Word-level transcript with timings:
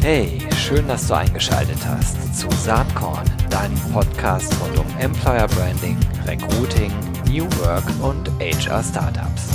Hey, 0.00 0.38
schön, 0.56 0.88
dass 0.88 1.06
du 1.06 1.14
eingeschaltet 1.14 1.78
hast 1.86 2.34
zu 2.38 2.50
Saatkorn, 2.50 3.24
deinem 3.50 3.78
Podcast 3.92 4.54
rund 4.60 4.78
um 4.78 4.98
Employer 4.98 5.46
Branding, 5.48 5.98
Recruiting, 6.26 6.90
New 7.28 7.44
Work 7.60 7.84
und 8.00 8.30
HR 8.40 8.82
Startups. 8.82 9.50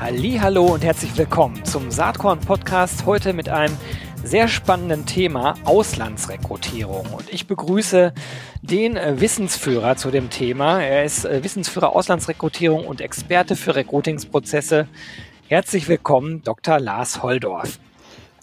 Hallo 0.00 0.66
und 0.66 0.84
herzlich 0.84 1.16
willkommen 1.16 1.64
zum 1.64 1.90
Saatkorn 1.90 2.40
Podcast 2.40 3.06
heute 3.06 3.32
mit 3.32 3.48
einem 3.48 3.76
sehr 4.28 4.46
spannenden 4.46 5.06
Thema 5.06 5.54
Auslandsrekrutierung. 5.64 7.06
Und 7.14 7.32
ich 7.32 7.46
begrüße 7.46 8.12
den 8.60 8.98
äh, 8.98 9.18
Wissensführer 9.18 9.96
zu 9.96 10.10
dem 10.10 10.28
Thema. 10.28 10.82
Er 10.82 11.04
ist 11.04 11.24
äh, 11.24 11.42
Wissensführer 11.42 11.96
Auslandsrekrutierung 11.96 12.86
und 12.86 13.00
Experte 13.00 13.56
für 13.56 13.74
Recruitingsprozesse. 13.74 14.86
Herzlich 15.48 15.88
willkommen, 15.88 16.42
Dr. 16.42 16.78
Lars 16.78 17.22
Holdorf. 17.22 17.78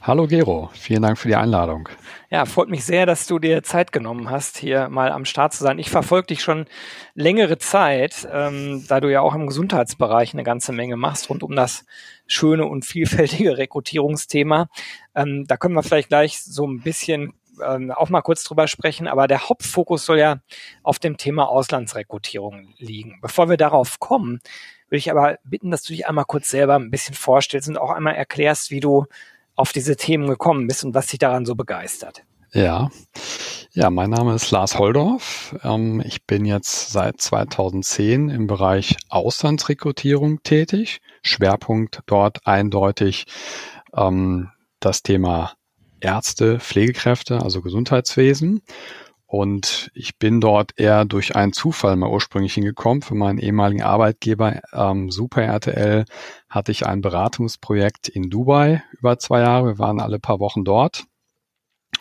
Hallo 0.02 0.26
Gero, 0.26 0.71
vielen 0.73 1.03
Dank 1.03 1.20
für 1.20 1.27
die 1.27 1.35
Einladung. 1.35 1.88
Ja, 2.31 2.45
freut 2.45 2.70
mich 2.70 2.84
sehr, 2.84 3.05
dass 3.05 3.27
du 3.27 3.38
dir 3.38 3.62
Zeit 3.62 3.91
genommen 3.91 4.31
hast, 4.31 4.57
hier 4.57 4.90
mal 4.90 5.12
am 5.12 5.26
Start 5.26 5.54
zu 5.54 5.63
sein. 5.63 5.77
Ich 5.77 5.91
verfolge 5.91 6.27
dich 6.27 6.41
schon 6.41 6.65
längere 7.13 7.59
Zeit, 7.59 8.27
ähm, 8.31 8.85
da 8.88 8.99
du 8.99 9.12
ja 9.12 9.21
auch 9.21 9.35
im 9.35 9.45
Gesundheitsbereich 9.48 10.34
eine 10.34 10.43
ganze 10.43 10.73
Menge 10.73 10.95
machst 10.95 11.29
rund 11.29 11.43
um 11.43 11.55
das 11.55 11.85
schöne 12.27 12.65
und 12.65 12.85
vielfältige 12.85 13.57
Rekrutierungsthema. 13.57 14.67
Ähm, 15.15 15.45
da 15.47 15.57
können 15.57 15.75
wir 15.75 15.84
vielleicht 15.84 16.09
gleich 16.09 16.41
so 16.41 16.67
ein 16.67 16.81
bisschen 16.81 17.34
ähm, 17.63 17.91
auch 17.91 18.09
mal 18.09 18.21
kurz 18.21 18.43
drüber 18.43 18.67
sprechen, 18.67 19.07
aber 19.07 19.27
der 19.27 19.49
Hauptfokus 19.49 20.05
soll 20.05 20.20
ja 20.20 20.39
auf 20.84 20.99
dem 20.99 21.17
Thema 21.17 21.48
Auslandsrekrutierung 21.48 22.73
liegen. 22.77 23.20
Bevor 23.21 23.49
wir 23.49 23.57
darauf 23.57 23.99
kommen, 23.99 24.41
würde 24.90 24.98
ich 24.98 25.12
aber 25.12 25.37
bitten, 25.43 25.71
dass 25.71 25.84
du 25.84 25.93
dich 25.93 26.07
einmal 26.07 26.26
kurz 26.26 26.49
selber 26.49 26.76
ein 26.76 26.91
bisschen 26.91 27.15
vorstellst 27.15 27.70
und 27.70 27.77
auch 27.77 27.91
einmal 27.91 28.15
erklärst, 28.15 28.71
wie 28.71 28.79
du 28.79 29.05
auf 29.55 29.71
diese 29.71 29.96
Themen 29.96 30.27
gekommen 30.27 30.68
bist 30.68 30.84
und 30.84 30.93
was 30.93 31.07
dich 31.07 31.20
daran 31.20 31.46
so 31.46 31.55
begeistert. 31.55 32.23
Ja, 32.51 32.90
ja, 33.77 33.90
mein 33.90 34.09
Name 34.09 34.35
ist 34.35 34.51
Lars 34.51 34.79
Holdorf. 34.79 35.53
Ähm, 35.62 36.01
ich 36.05 36.23
bin 36.23 36.46
jetzt 36.46 36.91
seit 36.93 37.20
2010 37.20 38.29
im 38.29 38.48
Bereich 38.48 38.96
Auslandsrekrutierung 39.09 40.43
tätig. 40.43 41.01
Schwerpunkt 41.26 42.01
dort 42.05 42.45
eindeutig 42.45 43.26
ähm, 43.95 44.49
das 44.79 45.04
Thema 45.04 45.54
Ärzte, 45.99 46.59
Pflegekräfte, 46.59 47.41
also 47.41 47.62
Gesundheitswesen. 47.62 48.62
Und 49.27 49.90
ich 49.96 50.18
bin 50.18 50.40
dort 50.40 50.79
eher 50.79 51.03
durch 51.03 51.35
einen 51.35 51.51
Zufall 51.51 51.96
mal 51.96 52.12
ursprünglich 52.12 52.53
hingekommen. 52.53 53.01
Für 53.01 53.15
meinen 53.15 53.40
ehemaligen 53.40 53.81
Arbeitgeber 53.81 54.62
ähm, 54.71 55.09
Super 55.09 55.41
RTL 55.41 56.05
hatte 56.48 56.71
ich 56.71 56.85
ein 56.85 57.01
Beratungsprojekt 57.01 58.07
in 58.07 58.29
Dubai 58.29 58.84
über 58.91 59.18
zwei 59.18 59.41
Jahre. 59.41 59.65
Wir 59.65 59.79
waren 59.79 59.99
alle 59.99 60.20
paar 60.20 60.40
Wochen 60.40 60.63
dort 60.63 61.05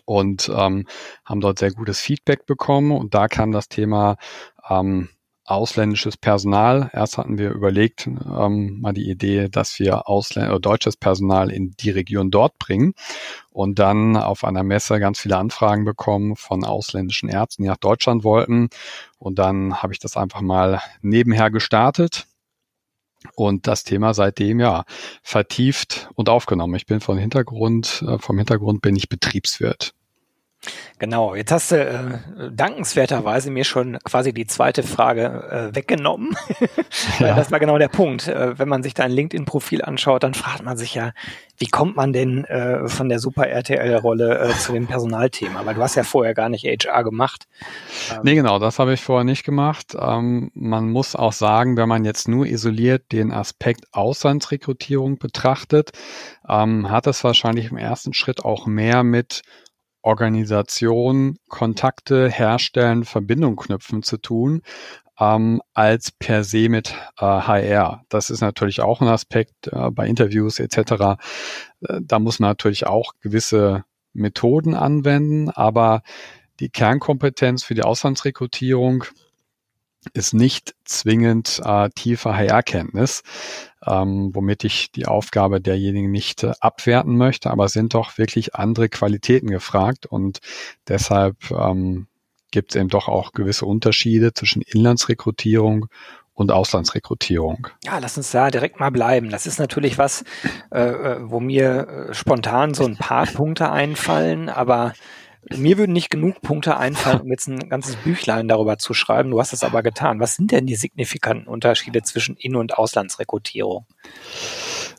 und 0.05 0.51
ähm, 0.55 0.87
haben 1.25 1.41
dort 1.41 1.59
sehr 1.59 1.73
gutes 1.73 1.99
Feedback 1.99 2.45
bekommen. 2.45 2.93
Und 2.93 3.15
da 3.15 3.27
kam 3.27 3.53
das 3.53 3.69
Thema 3.69 4.17
ähm, 4.69 5.09
ausländisches 5.45 6.17
Personal. 6.17 6.91
Erst 6.93 7.19
hatten 7.19 7.39
wir 7.39 7.51
überlegt, 7.51 8.07
ähm, 8.07 8.81
mal 8.81 8.93
die 8.93 9.11
Idee, 9.11 9.49
dass 9.49 9.79
wir 9.79 10.09
Ausländ 10.09 10.49
oder 10.49 10.61
deutsches 10.61 10.97
Personal 10.97 11.51
in 11.51 11.75
die 11.79 11.91
Region 11.91 12.31
dort 12.31 12.59
bringen 12.59 12.95
und 13.51 13.79
dann 13.79 14.17
auf 14.17 14.45
einer 14.45 14.63
Messe 14.63 14.99
ganz 15.01 15.21
viele 15.21 15.37
Anfragen 15.37 15.85
bekommen 15.85 16.37
von 16.37 16.65
ausländischen 16.65 17.29
Ärzten, 17.29 17.63
die 17.63 17.69
nach 17.69 17.77
Deutschland 17.77 18.25
wollten. 18.25 18.69
Und 19.19 19.39
dann 19.39 19.83
habe 19.83 19.93
ich 19.93 19.99
das 19.99 20.17
einfach 20.17 20.41
mal 20.41 20.81
nebenher 21.03 21.51
gestartet 21.51 22.27
und 23.35 23.67
das 23.67 23.85
Thema 23.85 24.15
seitdem 24.15 24.61
ja 24.61 24.85
vertieft 25.23 26.09
und 26.15 26.29
aufgenommen. 26.29 26.75
Ich 26.75 26.87
bin 26.87 27.01
vom 27.01 27.19
Hintergrund, 27.19 28.05
äh, 28.07 28.19
vom 28.19 28.39
Hintergrund 28.39 28.83
bin 28.83 28.97
ich 28.97 29.09
Betriebswirt. 29.09 29.95
Genau, 30.99 31.35
jetzt 31.35 31.51
hast 31.51 31.73
du 31.73 31.77
äh, 31.77 32.51
dankenswerterweise 32.53 33.51
mir 33.51 33.65
schon 33.65 33.99
quasi 34.05 34.33
die 34.33 34.47
zweite 34.47 34.83
Frage 34.83 35.71
äh, 35.73 35.75
weggenommen. 35.75 36.37
ja. 37.19 37.35
Das 37.35 37.51
war 37.51 37.59
genau 37.59 37.79
der 37.79 37.89
Punkt. 37.89 38.29
Äh, 38.29 38.59
wenn 38.59 38.69
man 38.69 38.83
sich 38.83 38.95
dein 38.95 39.11
LinkedIn-Profil 39.11 39.83
anschaut, 39.83 40.23
dann 40.23 40.35
fragt 40.35 40.63
man 40.63 40.77
sich 40.77 40.95
ja, 40.95 41.13
wie 41.59 41.67
kommt 41.67 41.97
man 41.97 42.13
denn 42.13 42.45
äh, 42.45 42.89
von 42.89 43.09
der 43.09 43.19
Super 43.19 43.49
RTL-Rolle 43.49 44.39
äh, 44.39 44.53
zu 44.59 44.73
dem 44.73 44.87
Personalthema? 44.87 45.67
Weil 45.67 45.75
du 45.75 45.83
hast 45.83 45.95
ja 45.95 46.05
vorher 46.05 46.33
gar 46.33 46.49
nicht 46.49 46.65
HR 46.65 47.05
gemacht. 47.05 47.47
Ähm, 48.13 48.21
nee, 48.23 48.35
genau, 48.35 48.59
das 48.59 48.79
habe 48.79 48.95
ich 48.95 49.01
vorher 49.01 49.25
nicht 49.25 49.45
gemacht. 49.45 49.97
Ähm, 49.99 50.51
man 50.55 50.91
muss 50.91 51.17
auch 51.17 51.33
sagen, 51.33 51.77
wenn 51.77 51.89
man 51.89 52.05
jetzt 52.05 52.29
nur 52.29 52.47
isoliert 52.47 53.13
den 53.13 53.33
Aspekt 53.33 53.87
Auslandsrekrutierung 53.93 55.19
betrachtet, 55.19 55.93
ähm, 56.49 56.91
hat 56.91 57.07
es 57.07 57.23
wahrscheinlich 57.25 57.71
im 57.71 57.77
ersten 57.77 58.15
Schritt 58.15 58.45
auch 58.45 58.67
mehr 58.67 59.03
mit 59.05 59.43
Organisation, 60.05 61.37
Kontakte 61.49 62.29
herstellen, 62.29 63.05
Verbindung 63.05 63.57
knüpfen 63.57 64.03
zu 64.03 64.19
tun, 64.19 64.63
ähm, 65.19 65.63
als 65.73 66.11
per 66.13 66.45
se 66.45 66.69
mit 66.69 66.95
äh, 67.19 67.25
HR. 67.25 68.03
Das 68.09 68.31
ist 68.31 68.41
natürlich 68.41 68.81
auch 68.81 69.01
ein 69.01 69.09
Aspekt 69.09 69.69
äh, 69.69 69.91
bei 69.91 70.07
Interviews 70.07 70.59
etc. 70.59 70.77
Äh, 71.81 72.01
da 72.03 72.19
muss 72.19 72.39
man 72.39 72.51
natürlich 72.51 72.87
auch 72.87 73.13
gewisse 73.21 73.85
Methoden 74.13 74.75
anwenden, 74.75 75.51
aber 75.51 76.03
die 76.61 76.69
Kernkompetenz 76.69 77.65
für 77.65 77.75
die 77.75 77.83
Auslandsrekrutierung 77.83 79.05
ist 80.13 80.35
nicht 80.35 80.75
zwingend 80.85 81.61
äh, 81.65 81.89
tiefe 81.95 82.37
HR-Kenntnis, 82.37 83.23
ähm, 83.87 84.31
womit 84.35 84.65
ich 84.65 84.91
die 84.93 85.07
Aufgabe 85.07 85.61
derjenigen 85.61 86.11
nicht 86.11 86.43
äh, 86.43 86.53
abwerten 86.61 87.17
möchte, 87.17 87.51
aber 87.51 87.69
sind 87.69 87.95
doch 87.95 88.19
wirklich 88.19 88.55
andere 88.55 88.89
Qualitäten 88.89 89.49
gefragt 89.49 90.07
und 90.07 90.41
deshalb 90.89 91.51
ähm, 91.51 92.07
gibt 92.51 92.75
es 92.75 92.81
eben 92.81 92.89
doch 92.89 93.09
auch 93.09 93.33
gewisse 93.33 93.67
Unterschiede 93.67 94.33
zwischen 94.33 94.63
Inlandsrekrutierung 94.63 95.87
und 96.35 96.51
Auslandsrekrutierung. 96.51 97.69
Ja, 97.85 97.99
lass 97.99 98.17
uns 98.17 98.31
da 98.33 98.51
direkt 98.51 98.81
mal 98.81 98.91
bleiben. 98.91 99.31
Das 99.31 99.47
ist 99.47 99.59
natürlich 99.59 99.99
was, 99.99 100.25
äh, 100.71 100.81
äh 100.81 101.19
wo 101.23 101.41
mir 101.41 102.09
äh, 102.11 102.15
spontan 102.15 102.75
so 102.75 102.85
ein 102.85 102.97
paar 102.97 103.27
Punkte 103.27 103.71
einfallen, 103.71 104.49
aber 104.49 104.95
mir 105.55 105.79
würden 105.79 105.93
nicht 105.93 106.11
genug 106.11 106.41
Punkte 106.43 106.77
einfallen, 106.77 107.21
um 107.21 107.31
jetzt 107.31 107.49
ein 107.49 107.69
ganzes 107.69 107.97
Büchlein 107.97 108.49
darüber 108.49 108.79
zu 108.79 108.95
schreiben. 108.95 109.31
Du 109.31 109.41
hast 109.41 109.53
es 109.53 109.63
aber 109.63 109.83
getan. 109.83 110.21
Was 110.21 110.35
sind 110.35 110.53
denn 110.53 110.67
die 110.67 110.77
signifikanten 110.77 111.47
Unterschiede 111.47 112.03
zwischen 112.03 112.37
In- 112.37 112.57
und 112.57 112.77
Auslandsrekrutierung? 112.77 113.87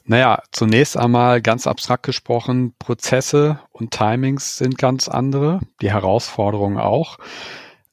Naja, 0.06 0.44
zunächst 0.52 0.98
einmal 0.98 1.42
ganz 1.42 1.66
abstrakt 1.66 2.04
gesprochen, 2.04 2.76
Prozesse 2.78 3.60
und 3.72 3.92
Timings 3.92 4.58
sind 4.58 4.78
ganz 4.78 5.08
andere, 5.08 5.62
die 5.82 5.92
Herausforderungen 5.92 6.78
auch. 6.78 7.18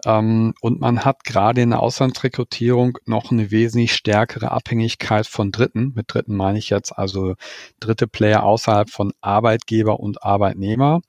Ähm, 0.05 0.55
und 0.61 0.81
man 0.81 1.05
hat 1.05 1.25
gerade 1.25 1.63
in 1.63 1.71
der 1.71 1.81
Auslandsrekrutierung 1.81 2.99
noch 3.07 3.31
eine 3.31 3.51
wesentlich 3.51 3.95
stärkere 3.95 4.51
Abhängigkeit 4.51 5.27
von 5.27 5.53
Dritten. 5.53 5.93
Mit 5.95 6.07
Dritten 6.13 6.37
meine 6.37 6.59
ich 6.59 6.71
jetzt 6.71 6.93
also 6.93 7.35
dritte 7.81 8.09
Player 8.09 8.43
außerhalb 8.43 8.91
von 8.91 9.13
Arbeitgeber 9.21 10.01
und 10.01 10.23
Arbeitnehmer. 10.23 11.01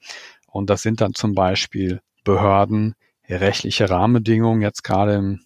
Und 0.53 0.69
das 0.69 0.83
sind 0.83 1.01
dann 1.01 1.15
zum 1.15 1.33
Beispiel 1.33 1.99
Behörden, 2.23 2.93
rechtliche 3.27 3.89
Rahmenbedingungen, 3.89 4.61
jetzt 4.61 4.83
gerade 4.83 5.15
im, 5.15 5.41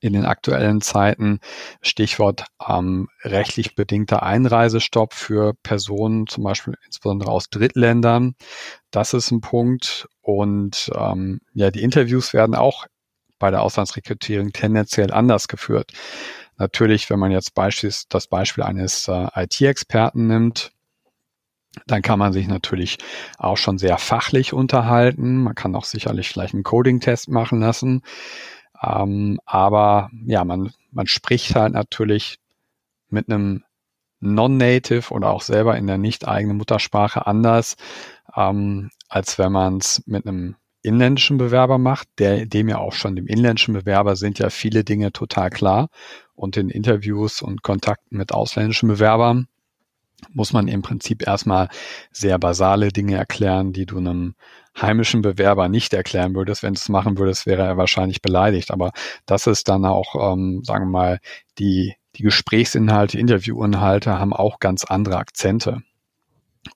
in 0.00 0.12
den 0.12 0.26
aktuellen 0.26 0.80
Zeiten, 0.80 1.38
Stichwort 1.80 2.44
ähm, 2.66 3.08
rechtlich 3.22 3.76
bedingter 3.76 4.24
Einreisestopp 4.24 5.14
für 5.14 5.54
Personen, 5.62 6.26
zum 6.26 6.42
Beispiel 6.44 6.74
insbesondere 6.84 7.30
aus 7.30 7.48
Drittländern. 7.48 8.34
Das 8.90 9.14
ist 9.14 9.30
ein 9.30 9.40
Punkt. 9.40 10.08
Und 10.20 10.90
ähm, 10.96 11.40
ja, 11.54 11.70
die 11.70 11.82
Interviews 11.82 12.34
werden 12.34 12.56
auch 12.56 12.86
bei 13.38 13.52
der 13.52 13.62
Auslandsrekrutierung 13.62 14.52
tendenziell 14.52 15.12
anders 15.12 15.46
geführt. 15.46 15.92
Natürlich, 16.56 17.08
wenn 17.08 17.20
man 17.20 17.30
jetzt 17.30 17.54
beispielsweise 17.54 18.06
das 18.08 18.26
Beispiel 18.26 18.64
eines 18.64 19.06
äh, 19.06 19.28
IT-Experten 19.36 20.26
nimmt, 20.26 20.72
dann 21.86 22.02
kann 22.02 22.18
man 22.18 22.32
sich 22.32 22.48
natürlich 22.48 22.98
auch 23.38 23.56
schon 23.56 23.78
sehr 23.78 23.98
fachlich 23.98 24.52
unterhalten. 24.52 25.42
Man 25.42 25.54
kann 25.54 25.74
auch 25.74 25.84
sicherlich 25.84 26.28
vielleicht 26.28 26.54
einen 26.54 26.62
Coding-Test 26.62 27.28
machen 27.28 27.60
lassen. 27.60 28.02
Ähm, 28.82 29.38
aber 29.44 30.10
ja, 30.26 30.44
man, 30.44 30.72
man 30.92 31.06
spricht 31.06 31.54
halt 31.54 31.72
natürlich 31.72 32.38
mit 33.10 33.30
einem 33.30 33.64
Non-Native 34.20 35.12
oder 35.12 35.30
auch 35.30 35.42
selber 35.42 35.76
in 35.76 35.86
der 35.86 35.98
nicht 35.98 36.26
eigenen 36.26 36.56
Muttersprache 36.56 37.26
anders, 37.26 37.76
ähm, 38.36 38.90
als 39.08 39.38
wenn 39.38 39.52
man 39.52 39.78
es 39.78 40.02
mit 40.06 40.26
einem 40.26 40.56
inländischen 40.82 41.38
Bewerber 41.38 41.78
macht, 41.78 42.08
der, 42.18 42.46
dem 42.46 42.68
ja 42.68 42.78
auch 42.78 42.92
schon 42.92 43.16
dem 43.16 43.26
inländischen 43.26 43.74
Bewerber 43.74 44.16
sind 44.16 44.38
ja 44.38 44.50
viele 44.50 44.84
Dinge 44.84 45.12
total 45.12 45.50
klar 45.50 45.88
und 46.34 46.56
in 46.56 46.70
Interviews 46.70 47.42
und 47.42 47.62
Kontakten 47.62 48.16
mit 48.16 48.32
ausländischen 48.32 48.88
Bewerbern 48.88 49.48
muss 50.32 50.52
man 50.52 50.68
im 50.68 50.82
Prinzip 50.82 51.26
erstmal 51.26 51.68
sehr 52.10 52.38
basale 52.38 52.88
Dinge 52.88 53.16
erklären, 53.16 53.72
die 53.72 53.86
du 53.86 53.98
einem 53.98 54.34
heimischen 54.80 55.22
Bewerber 55.22 55.68
nicht 55.68 55.92
erklären 55.94 56.34
würdest. 56.34 56.62
Wenn 56.62 56.74
du 56.74 56.78
es 56.78 56.88
machen 56.88 57.18
würdest, 57.18 57.46
wäre 57.46 57.62
er 57.62 57.76
wahrscheinlich 57.76 58.22
beleidigt. 58.22 58.70
Aber 58.70 58.92
das 59.26 59.46
ist 59.46 59.68
dann 59.68 59.84
auch, 59.84 60.32
ähm, 60.32 60.62
sagen 60.64 60.86
wir 60.86 60.90
mal, 60.90 61.20
die, 61.58 61.94
die 62.16 62.22
Gesprächsinhalte, 62.22 63.18
Interviewinhalte 63.18 64.18
haben 64.18 64.32
auch 64.32 64.60
ganz 64.60 64.84
andere 64.84 65.16
Akzente. 65.16 65.82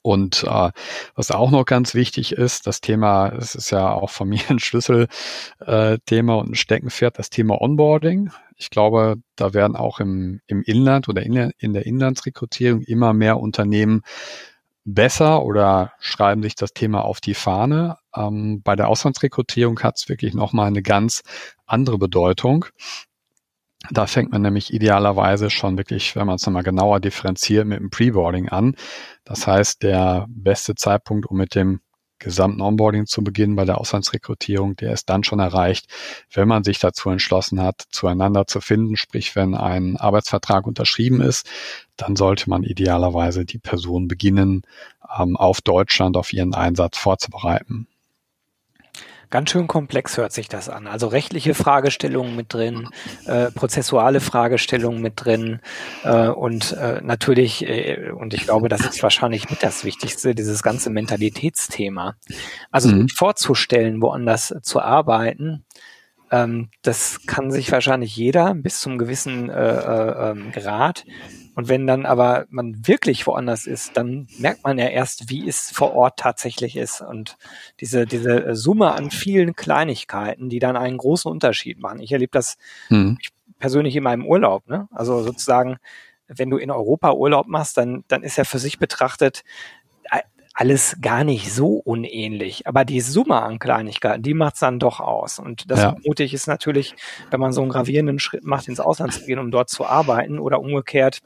Und 0.00 0.44
äh, 0.44 0.70
was 1.14 1.30
auch 1.30 1.50
noch 1.50 1.64
ganz 1.64 1.94
wichtig 1.94 2.32
ist, 2.32 2.66
das 2.66 2.80
Thema, 2.80 3.28
es 3.28 3.54
ist 3.54 3.70
ja 3.70 3.92
auch 3.92 4.10
von 4.10 4.28
mir 4.30 4.40
ein 4.48 4.58
Schlüsselthema 4.58 6.32
äh, 6.32 6.40
und 6.40 6.50
ein 6.50 6.54
Steckenpferd, 6.54 7.18
das 7.18 7.30
Thema 7.30 7.60
Onboarding. 7.60 8.30
Ich 8.62 8.70
glaube, 8.70 9.16
da 9.34 9.54
werden 9.54 9.74
auch 9.74 9.98
im, 9.98 10.40
im 10.46 10.62
Inland 10.62 11.08
oder 11.08 11.24
in 11.24 11.34
der, 11.34 11.50
in 11.58 11.72
der 11.72 11.84
Inlandsrekrutierung 11.84 12.82
immer 12.82 13.12
mehr 13.12 13.40
Unternehmen 13.40 14.02
besser 14.84 15.44
oder 15.44 15.92
schreiben 15.98 16.44
sich 16.44 16.54
das 16.54 16.72
Thema 16.72 17.04
auf 17.04 17.20
die 17.20 17.34
Fahne. 17.34 17.96
Ähm, 18.14 18.62
bei 18.62 18.76
der 18.76 18.86
Auslandsrekrutierung 18.86 19.80
hat 19.80 19.96
es 19.96 20.08
wirklich 20.08 20.32
nochmal 20.34 20.68
eine 20.68 20.82
ganz 20.82 21.22
andere 21.66 21.98
Bedeutung. 21.98 22.66
Da 23.90 24.06
fängt 24.06 24.30
man 24.30 24.42
nämlich 24.42 24.72
idealerweise 24.72 25.50
schon 25.50 25.76
wirklich, 25.76 26.14
wenn 26.14 26.28
man 26.28 26.36
es 26.36 26.46
nochmal 26.46 26.62
genauer 26.62 27.00
differenziert, 27.00 27.66
mit 27.66 27.80
dem 27.80 27.90
Preboarding 27.90 28.48
an. 28.48 28.76
Das 29.24 29.48
heißt, 29.48 29.82
der 29.82 30.26
beste 30.28 30.76
Zeitpunkt, 30.76 31.26
um 31.26 31.36
mit 31.36 31.56
dem 31.56 31.80
gesamten 32.22 32.60
Onboarding 32.60 33.06
zu 33.06 33.22
beginnen 33.22 33.56
bei 33.56 33.64
der 33.64 33.78
Auslandsrekrutierung, 33.78 34.76
der 34.76 34.92
ist 34.92 35.08
dann 35.10 35.24
schon 35.24 35.40
erreicht, 35.40 35.86
wenn 36.32 36.48
man 36.48 36.64
sich 36.64 36.78
dazu 36.78 37.10
entschlossen 37.10 37.60
hat, 37.60 37.84
zueinander 37.90 38.46
zu 38.46 38.60
finden, 38.60 38.96
sprich 38.96 39.36
wenn 39.36 39.54
ein 39.54 39.96
Arbeitsvertrag 39.96 40.66
unterschrieben 40.66 41.20
ist, 41.20 41.48
dann 41.96 42.16
sollte 42.16 42.48
man 42.48 42.62
idealerweise 42.62 43.44
die 43.44 43.58
Person 43.58 44.08
beginnen, 44.08 44.62
ähm, 45.18 45.36
auf 45.36 45.60
Deutschland, 45.60 46.16
auf 46.16 46.32
ihren 46.32 46.54
Einsatz 46.54 46.98
vorzubereiten. 46.98 47.86
Ganz 49.32 49.48
schön 49.48 49.66
komplex 49.66 50.18
hört 50.18 50.32
sich 50.32 50.50
das 50.50 50.68
an. 50.68 50.86
Also 50.86 51.06
rechtliche 51.06 51.54
Fragestellungen 51.54 52.36
mit 52.36 52.52
drin, 52.52 52.90
äh, 53.24 53.50
prozessuale 53.50 54.20
Fragestellungen 54.20 55.00
mit 55.00 55.14
drin 55.16 55.60
äh, 56.04 56.28
und 56.28 56.72
äh, 56.72 57.00
natürlich, 57.02 57.66
äh, 57.66 58.10
und 58.10 58.34
ich 58.34 58.42
glaube, 58.42 58.68
das 58.68 58.82
ist 58.82 59.02
wahrscheinlich 59.02 59.48
mit 59.48 59.62
das 59.62 59.84
Wichtigste, 59.84 60.34
dieses 60.34 60.62
ganze 60.62 60.90
Mentalitätsthema. 60.90 62.16
Also 62.70 62.90
mhm. 62.90 63.08
vorzustellen, 63.08 64.02
woanders 64.02 64.54
zu 64.60 64.82
arbeiten, 64.82 65.64
ähm, 66.30 66.68
das 66.82 67.20
kann 67.26 67.50
sich 67.50 67.72
wahrscheinlich 67.72 68.14
jeder 68.14 68.54
bis 68.54 68.80
zum 68.80 68.98
gewissen 68.98 69.48
äh, 69.48 69.54
äh, 69.54 70.30
ähm, 70.30 70.52
Grad 70.52 71.06
und 71.54 71.68
wenn 71.68 71.86
dann 71.86 72.06
aber 72.06 72.46
man 72.48 72.86
wirklich 72.86 73.26
woanders 73.26 73.66
ist, 73.66 73.96
dann 73.96 74.26
merkt 74.38 74.64
man 74.64 74.78
ja 74.78 74.86
erst, 74.86 75.28
wie 75.28 75.46
es 75.46 75.70
vor 75.70 75.92
Ort 75.94 76.18
tatsächlich 76.18 76.76
ist. 76.76 77.02
Und 77.02 77.36
diese, 77.80 78.06
diese 78.06 78.54
Summe 78.54 78.92
an 78.92 79.10
vielen 79.10 79.54
Kleinigkeiten, 79.54 80.48
die 80.48 80.60
dann 80.60 80.76
einen 80.76 80.96
großen 80.96 81.30
Unterschied 81.30 81.78
machen. 81.78 82.00
Ich 82.00 82.12
erlebe 82.12 82.30
das 82.32 82.56
hm. 82.88 83.18
persönlich 83.58 83.94
in 83.96 84.02
meinem 84.02 84.26
Urlaub. 84.26 84.66
Ne? 84.66 84.88
Also 84.92 85.22
sozusagen, 85.22 85.76
wenn 86.26 86.48
du 86.48 86.56
in 86.56 86.70
Europa 86.70 87.12
Urlaub 87.12 87.46
machst, 87.46 87.76
dann, 87.76 88.04
dann 88.08 88.22
ist 88.22 88.38
ja 88.38 88.44
für 88.44 88.58
sich 88.58 88.78
betrachtet 88.78 89.44
alles 90.54 90.96
gar 91.00 91.24
nicht 91.24 91.52
so 91.52 91.74
unähnlich. 91.76 92.66
Aber 92.66 92.84
die 92.84 93.00
Summe 93.00 93.40
an 93.42 93.58
Kleinigkeiten, 93.58 94.22
die 94.22 94.34
macht's 94.34 94.60
dann 94.60 94.78
doch 94.78 95.00
aus. 95.00 95.38
Und 95.38 95.70
das 95.70 95.80
ja. 95.80 95.96
mutig 96.04 96.34
ist 96.34 96.46
natürlich, 96.46 96.94
wenn 97.30 97.40
man 97.40 97.52
so 97.52 97.62
einen 97.62 97.70
gravierenden 97.70 98.18
Schritt 98.18 98.44
macht, 98.44 98.68
ins 98.68 98.80
Ausland 98.80 99.14
zu 99.14 99.24
gehen, 99.24 99.38
um 99.38 99.50
dort 99.50 99.70
zu 99.70 99.86
arbeiten 99.86 100.38
oder 100.38 100.60
umgekehrt 100.60 101.20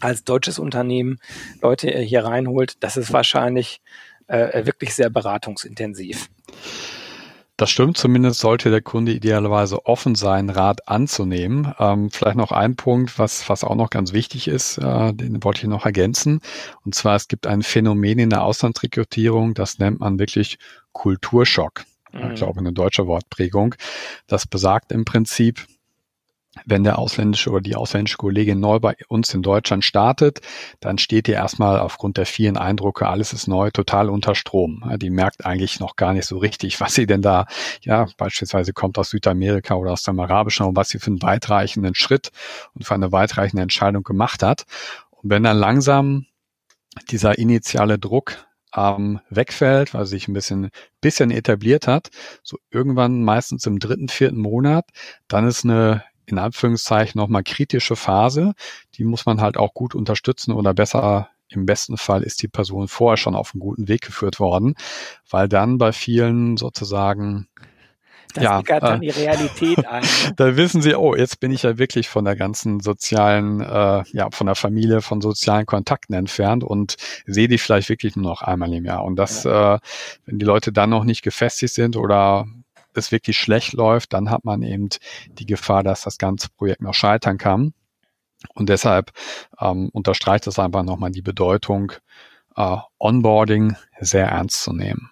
als 0.00 0.24
deutsches 0.24 0.58
Unternehmen 0.58 1.18
Leute 1.60 1.90
hier 1.90 2.24
reinholt, 2.24 2.82
das 2.82 2.96
ist 2.96 3.12
wahrscheinlich 3.12 3.80
äh, 4.28 4.64
wirklich 4.64 4.94
sehr 4.94 5.10
beratungsintensiv. 5.10 6.28
Das 7.60 7.68
stimmt, 7.68 7.98
zumindest 7.98 8.40
sollte 8.40 8.70
der 8.70 8.80
Kunde 8.80 9.12
idealerweise 9.12 9.84
offen 9.84 10.14
sein, 10.14 10.48
Rat 10.48 10.88
anzunehmen. 10.88 11.74
Ähm, 11.78 12.10
vielleicht 12.10 12.38
noch 12.38 12.52
ein 12.52 12.74
Punkt, 12.74 13.18
was, 13.18 13.50
was 13.50 13.64
auch 13.64 13.74
noch 13.74 13.90
ganz 13.90 14.14
wichtig 14.14 14.48
ist, 14.48 14.78
äh, 14.78 15.12
den 15.12 15.44
wollte 15.44 15.60
ich 15.60 15.68
noch 15.68 15.84
ergänzen. 15.84 16.40
Und 16.86 16.94
zwar, 16.94 17.16
es 17.16 17.28
gibt 17.28 17.46
ein 17.46 17.62
Phänomen 17.62 18.18
in 18.18 18.30
der 18.30 18.44
Auslandsrekrutierung, 18.44 19.52
das 19.52 19.78
nennt 19.78 20.00
man 20.00 20.18
wirklich 20.18 20.58
Kulturschock. 20.92 21.84
Mhm. 22.12 22.30
Ich 22.30 22.36
glaube, 22.36 22.60
eine 22.60 22.72
deutsche 22.72 23.06
Wortprägung. 23.06 23.74
Das 24.26 24.46
besagt 24.46 24.90
im 24.90 25.04
Prinzip, 25.04 25.66
wenn 26.66 26.82
der 26.82 26.98
ausländische 26.98 27.50
oder 27.50 27.60
die 27.60 27.76
ausländische 27.76 28.16
Kollegin 28.16 28.58
neu 28.58 28.80
bei 28.80 28.96
uns 29.08 29.32
in 29.34 29.42
Deutschland 29.42 29.84
startet, 29.84 30.40
dann 30.80 30.98
steht 30.98 31.28
ihr 31.28 31.34
erstmal 31.34 31.78
aufgrund 31.78 32.16
der 32.16 32.26
vielen 32.26 32.56
Eindrücke, 32.56 33.06
alles 33.06 33.32
ist 33.32 33.46
neu, 33.46 33.70
total 33.70 34.10
unter 34.10 34.34
Strom. 34.34 34.82
Die 34.96 35.10
merkt 35.10 35.46
eigentlich 35.46 35.78
noch 35.78 35.94
gar 35.94 36.12
nicht 36.12 36.26
so 36.26 36.38
richtig, 36.38 36.80
was 36.80 36.94
sie 36.94 37.06
denn 37.06 37.22
da, 37.22 37.46
ja, 37.82 38.06
beispielsweise 38.16 38.72
kommt 38.72 38.98
aus 38.98 39.10
Südamerika 39.10 39.74
oder 39.74 39.92
aus 39.92 40.02
dem 40.02 40.18
Arabischen 40.18 40.66
und 40.66 40.76
was 40.76 40.88
sie 40.88 40.98
für 40.98 41.08
einen 41.08 41.22
weitreichenden 41.22 41.94
Schritt 41.94 42.30
und 42.74 42.84
für 42.84 42.94
eine 42.94 43.12
weitreichende 43.12 43.62
Entscheidung 43.62 44.02
gemacht 44.02 44.42
hat. 44.42 44.64
Und 45.10 45.30
wenn 45.30 45.44
dann 45.44 45.56
langsam 45.56 46.26
dieser 47.10 47.38
initiale 47.38 47.98
Druck 47.98 48.46
ähm, 48.74 49.20
wegfällt, 49.30 49.94
weil 49.94 50.06
sich 50.06 50.28
ein 50.28 50.32
bisschen, 50.32 50.70
bisschen 51.00 51.30
etabliert 51.30 51.86
hat, 51.86 52.10
so 52.42 52.56
irgendwann 52.70 53.22
meistens 53.22 53.66
im 53.66 53.78
dritten, 53.78 54.08
vierten 54.08 54.38
Monat, 54.38 54.86
dann 55.28 55.46
ist 55.46 55.64
eine 55.64 56.04
in 56.30 56.38
Anführungszeichen 56.38 57.18
nochmal 57.18 57.42
kritische 57.42 57.96
Phase. 57.96 58.54
Die 58.94 59.04
muss 59.04 59.26
man 59.26 59.40
halt 59.40 59.56
auch 59.56 59.74
gut 59.74 59.94
unterstützen 59.94 60.52
oder 60.52 60.74
besser 60.74 61.30
im 61.52 61.66
besten 61.66 61.96
Fall 61.96 62.22
ist 62.22 62.42
die 62.42 62.48
Person 62.48 62.86
vorher 62.86 63.16
schon 63.16 63.34
auf 63.34 63.54
einen 63.54 63.60
guten 63.60 63.88
Weg 63.88 64.02
geführt 64.02 64.38
worden, 64.38 64.74
weil 65.28 65.48
dann 65.48 65.78
bei 65.78 65.92
vielen 65.92 66.56
sozusagen 66.56 67.48
das 68.34 68.44
ja, 68.44 68.62
dann 68.62 69.02
äh, 69.02 69.06
die 69.06 69.10
Realität 69.10 69.86
ein. 69.86 70.02
Ne? 70.02 70.08
da 70.36 70.56
wissen 70.56 70.82
sie, 70.82 70.94
oh, 70.94 71.16
jetzt 71.16 71.40
bin 71.40 71.50
ich 71.50 71.64
ja 71.64 71.78
wirklich 71.78 72.08
von 72.08 72.24
der 72.24 72.36
ganzen 72.36 72.80
sozialen, 72.80 73.60
äh, 73.60 74.04
ja, 74.12 74.28
von 74.30 74.46
der 74.46 74.54
Familie, 74.54 75.02
von 75.02 75.20
sozialen 75.20 75.66
Kontakten 75.66 76.14
entfernt 76.14 76.62
und 76.62 76.96
sehe 77.26 77.48
die 77.48 77.58
vielleicht 77.58 77.88
wirklich 77.88 78.16
nur 78.16 78.30
noch 78.30 78.42
einmal 78.42 78.72
im 78.72 78.84
Jahr. 78.84 79.04
Und 79.04 79.16
das, 79.16 79.44
ja. 79.44 79.76
äh, 79.76 79.78
wenn 80.26 80.38
die 80.38 80.46
Leute 80.46 80.72
dann 80.72 80.90
noch 80.90 81.04
nicht 81.04 81.22
gefestigt 81.22 81.74
sind 81.74 81.96
oder 81.96 82.46
es 82.94 83.12
wirklich 83.12 83.38
schlecht 83.38 83.72
läuft, 83.72 84.12
dann 84.12 84.30
hat 84.30 84.44
man 84.44 84.62
eben 84.62 84.88
die 85.28 85.46
Gefahr, 85.46 85.82
dass 85.82 86.02
das 86.02 86.18
ganze 86.18 86.48
Projekt 86.50 86.82
noch 86.82 86.94
scheitern 86.94 87.38
kann. 87.38 87.72
Und 88.54 88.68
deshalb 88.68 89.12
ähm, 89.60 89.90
unterstreicht 89.92 90.46
es 90.46 90.58
einfach 90.58 90.82
nochmal 90.82 91.10
die 91.10 91.22
Bedeutung, 91.22 91.92
äh, 92.56 92.76
Onboarding 92.98 93.76
sehr 94.00 94.28
ernst 94.28 94.62
zu 94.62 94.72
nehmen. 94.72 95.10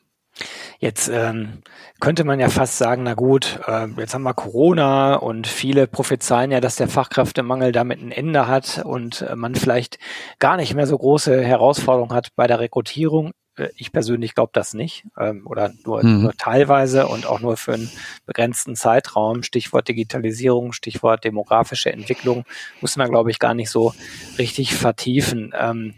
Jetzt 0.79 1.09
ähm, 1.09 1.63
könnte 1.99 2.23
man 2.23 2.39
ja 2.39 2.49
fast 2.49 2.79
sagen, 2.79 3.03
na 3.03 3.15
gut, 3.15 3.59
äh, 3.67 3.89
jetzt 3.99 4.15
haben 4.15 4.23
wir 4.23 4.35
Corona 4.35 5.17
und 5.17 5.49
viele 5.49 5.89
prophezeien 5.89 6.53
ja, 6.53 6.61
dass 6.61 6.77
der 6.77 6.89
Fachkräftemangel 6.89 7.73
damit 7.73 8.01
ein 8.01 8.13
Ende 8.13 8.47
hat 8.47 8.83
und 8.85 9.23
äh, 9.23 9.35
man 9.35 9.57
vielleicht 9.57 9.99
gar 10.39 10.57
nicht 10.57 10.75
mehr 10.75 10.87
so 10.87 10.97
große 10.97 11.43
Herausforderungen 11.43 12.15
hat 12.15 12.29
bei 12.37 12.47
der 12.47 12.61
Rekrutierung. 12.61 13.33
Äh, 13.59 13.71
ich 13.77 13.93
persönlich 13.93 14.35
glaube 14.35 14.51
das 14.53 14.75
nicht 14.75 15.05
ähm, 15.19 15.47
oder 15.47 15.73
nur, 15.85 16.05
mhm. 16.05 16.23
nur 16.23 16.33
teilweise 16.35 17.07
und 17.07 17.27
auch 17.27 17.41
nur 17.41 17.57
für 17.57 17.75
einen 17.75 17.91
begrenzten 18.27 18.77
Zeitraum. 18.77 19.43
Stichwort 19.43 19.89
Digitalisierung, 19.89 20.73
Stichwort 20.73 21.25
demografische 21.25 21.93
Entwicklung 21.93 22.45
muss 22.81 22.97
man, 22.97 23.11
glaube 23.11 23.31
ich, 23.31 23.39
gar 23.39 23.55
nicht 23.55 23.71
so 23.71 23.95
richtig 24.39 24.75
vertiefen. 24.75 25.53
Ähm, 25.59 25.95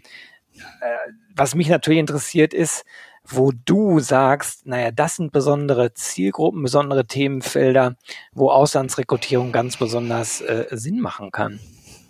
äh, 0.55 1.11
was 1.35 1.55
mich 1.55 1.69
natürlich 1.69 1.99
interessiert 1.99 2.53
ist, 2.53 2.85
wo 3.23 3.51
du 3.51 3.99
sagst, 3.99 4.65
naja, 4.65 4.91
das 4.91 5.15
sind 5.15 5.31
besondere 5.31 5.93
Zielgruppen, 5.93 6.63
besondere 6.63 7.05
Themenfelder, 7.05 7.95
wo 8.33 8.49
Auslandsrekrutierung 8.49 9.51
ganz 9.51 9.77
besonders 9.77 10.41
äh, 10.41 10.65
Sinn 10.71 10.99
machen 10.99 11.31
kann. 11.31 11.59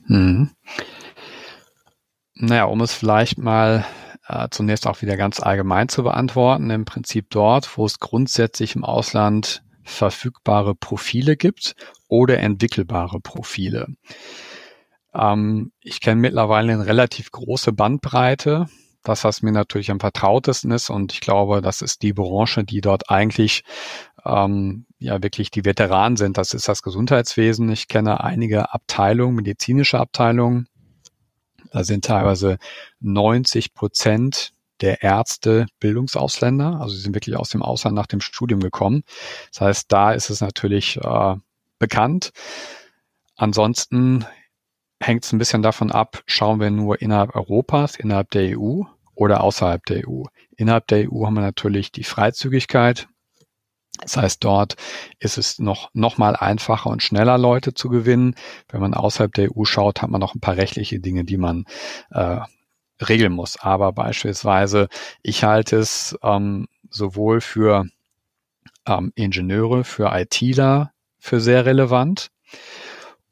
Mhm. 0.08 0.52
Naja, 2.34 2.66
um 2.66 2.82
es 2.82 2.94
vielleicht 2.94 3.38
mal 3.38 3.86
äh, 4.28 4.48
zunächst 4.52 4.88
auch 4.88 5.02
wieder 5.02 5.18
ganz 5.18 5.40
allgemein 5.40 5.90
zu 5.90 6.04
beantworten. 6.04 6.70
Im 6.70 6.86
Prinzip 6.86 7.30
dort, 7.30 7.78
wo 7.78 7.86
es 7.86 8.00
grundsätzlich 8.00 8.76
im 8.76 8.84
Ausland 8.84 9.64
verfügbare 9.84 10.76
Profile 10.76 11.36
gibt 11.36 11.76
oder 12.08 12.38
entwickelbare 12.40 13.20
Profile. 13.20 13.88
Ähm, 15.14 15.72
ich 15.82 16.02
kenne 16.02 16.22
mittlerweile 16.22 16.74
eine 16.74 16.86
relativ 16.86 17.32
große 17.32 17.74
Bandbreite. 17.74 18.68
Das, 19.04 19.24
was 19.24 19.42
mir 19.42 19.52
natürlich 19.52 19.90
am 19.90 20.00
vertrautesten 20.00 20.70
ist, 20.70 20.92
und 20.92 21.12
ich 21.12 21.22
glaube, 21.22 21.62
das 21.62 21.82
ist 21.82 22.04
die 22.04 22.14
Branche, 22.14 22.64
die 22.64 22.82
dort 22.82 23.10
eigentlich 23.10 23.64
ähm, 24.24 24.86
ja 25.00 25.24
wirklich 25.24 25.50
die 25.50 25.66
Veteranen 25.66 26.18
sind. 26.18 26.38
Das 26.38 26.54
ist 26.54 26.68
das 26.68 26.84
Gesundheitswesen. 26.84 27.72
Ich 27.72 27.88
kenne 27.88 28.24
einige 28.24 28.72
Abteilungen, 28.74 29.36
medizinische 29.36 30.00
Abteilungen, 30.00 30.68
da 31.72 31.84
sind 31.84 32.06
teilweise 32.06 32.58
90 33.00 33.74
Prozent 33.74 34.54
der 34.82 35.04
Ärzte 35.04 35.68
Bildungsausländer, 35.80 36.80
also 36.82 36.96
sie 36.96 37.02
sind 37.02 37.16
wirklich 37.16 37.38
aus 37.38 37.50
dem 37.50 37.62
Ausland 37.62 37.96
nach 37.96 38.08
dem 38.08 38.22
Studium 38.22 38.60
gekommen. 38.60 39.04
Das 39.52 39.62
heißt, 39.62 39.92
da 39.92 40.12
ist 40.12 40.30
es 40.30 40.42
natürlich 40.42 40.98
äh, 40.98 41.36
bekannt. 41.80 42.32
Ansonsten 43.36 44.26
hängt 45.00 45.24
es 45.24 45.32
ein 45.32 45.40
bisschen 45.40 45.62
davon 45.62 45.92
ab, 45.92 46.22
schauen 46.26 46.60
wir 46.60 46.72
nur 46.72 47.02
innerhalb 47.02 47.36
Europas, 47.36 47.96
innerhalb 47.96 48.30
der 48.32 48.58
EU 48.58 48.84
oder 49.16 49.42
außerhalb 49.44 49.86
der 49.86 50.08
EU. 50.08 50.24
Innerhalb 50.56 50.88
der 50.88 51.12
EU 51.12 51.26
haben 51.26 51.36
wir 51.36 51.42
natürlich 51.42 51.92
die 51.92 52.04
Freizügigkeit. 52.04 53.08
Das 54.00 54.18
heißt, 54.18 54.44
dort 54.44 54.76
ist 55.20 55.38
es 55.38 55.60
noch, 55.60 55.90
noch 55.94 56.18
mal 56.18 56.36
einfacher 56.36 56.90
und 56.90 57.04
schneller 57.04 57.38
Leute 57.38 57.74
zu 57.74 57.90
gewinnen. 57.90 58.36
Wenn 58.70 58.82
man 58.82 58.94
außerhalb 58.94 59.34
der 59.34 59.56
EU 59.56 59.66
schaut, 59.66 60.02
hat 60.02 60.10
man 60.10 60.22
noch 60.22 60.34
ein 60.34 60.40
paar 60.40 60.56
rechtliche 60.58 61.00
Dinge, 61.00 61.24
die 61.24 61.38
man 61.38 61.66
äh, 62.10 62.40
regeln 63.02 63.34
muss. 63.34 63.58
Aber 63.60 63.92
beispielsweise, 63.92 64.88
ich 65.22 65.44
halte 65.44 65.78
es 65.78 66.18
ähm, 66.24 66.68
sowohl 66.90 67.42
für 67.42 67.86
ähm, 68.88 69.12
Ingenieure, 69.16 69.84
für 69.84 70.12
ITler 70.14 70.92
für 71.22 71.40
sehr 71.40 71.66
relevant 71.66 72.32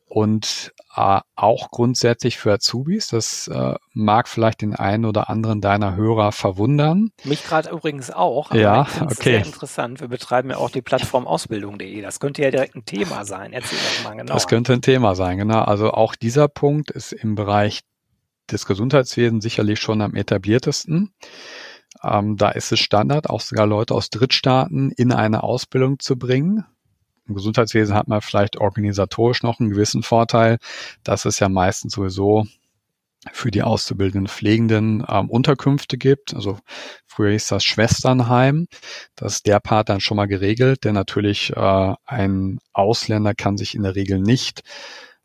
und 0.05 0.73
äh, 0.95 1.19
auch 1.35 1.69
grundsätzlich 1.69 2.37
für 2.37 2.53
Azubis. 2.53 3.07
Das 3.07 3.47
äh, 3.47 3.75
mag 3.93 4.27
vielleicht 4.27 4.61
den 4.61 4.75
einen 4.75 5.05
oder 5.05 5.29
anderen 5.29 5.61
deiner 5.61 5.95
Hörer 5.95 6.31
verwundern. 6.31 7.11
Mich 7.23 7.45
gerade 7.45 7.69
übrigens 7.69 8.11
auch. 8.11 8.51
ja, 8.53 8.87
okay. 9.01 9.13
Sehr 9.13 9.45
interessant. 9.45 10.01
Wir 10.01 10.07
betreiben 10.07 10.49
ja 10.49 10.57
auch 10.57 10.71
die 10.71 10.81
Plattform 10.81 11.27
Ausbildung.de. 11.27 12.01
Das 12.01 12.19
könnte 12.19 12.41
ja 12.41 12.51
direkt 12.51 12.75
ein 12.75 12.85
Thema 12.85 13.25
sein. 13.25 13.53
Erzähl 13.53 13.77
doch 13.77 14.09
mal 14.09 14.15
genau. 14.15 14.33
Das 14.33 14.47
könnte 14.47 14.73
ein 14.73 14.81
Thema 14.81 15.15
sein, 15.15 15.37
genau. 15.37 15.61
Also 15.61 15.91
auch 15.91 16.15
dieser 16.15 16.47
Punkt 16.47 16.91
ist 16.91 17.13
im 17.13 17.35
Bereich 17.35 17.81
des 18.51 18.65
Gesundheitswesens 18.65 19.43
sicherlich 19.43 19.79
schon 19.79 20.01
am 20.01 20.15
etabliertesten. 20.15 21.13
Ähm, 22.03 22.37
da 22.37 22.49
ist 22.49 22.71
es 22.71 22.79
Standard, 22.79 23.29
auch 23.29 23.41
sogar 23.41 23.67
Leute 23.67 23.93
aus 23.93 24.09
Drittstaaten 24.09 24.91
in 24.91 25.11
eine 25.11 25.43
Ausbildung 25.43 25.99
zu 25.99 26.17
bringen. 26.17 26.65
Im 27.29 27.35
Gesundheitswesen 27.35 27.95
hat 27.95 28.07
man 28.07 28.21
vielleicht 28.21 28.57
organisatorisch 28.57 29.43
noch 29.43 29.59
einen 29.59 29.69
gewissen 29.69 30.03
Vorteil. 30.03 30.57
dass 31.03 31.25
es 31.25 31.39
ja 31.39 31.49
meistens 31.49 31.93
sowieso 31.93 32.45
für 33.31 33.51
die 33.51 33.63
auszubildenden 33.63 34.27
Pflegenden 34.27 35.05
ähm, 35.07 35.29
Unterkünfte 35.29 35.97
gibt. 35.97 36.33
Also 36.33 36.57
früher 37.05 37.31
hieß 37.31 37.47
das 37.47 37.63
Schwesternheim. 37.63 38.67
Das 39.15 39.35
ist 39.35 39.47
der 39.47 39.59
Part 39.59 39.89
dann 39.89 39.99
schon 39.99 40.17
mal 40.17 40.27
geregelt, 40.27 40.85
denn 40.85 40.93
natürlich 40.95 41.51
äh, 41.55 41.93
ein 42.05 42.59
Ausländer 42.73 43.33
kann 43.35 43.57
sich 43.57 43.75
in 43.75 43.83
der 43.83 43.95
Regel 43.95 44.19
nicht 44.19 44.61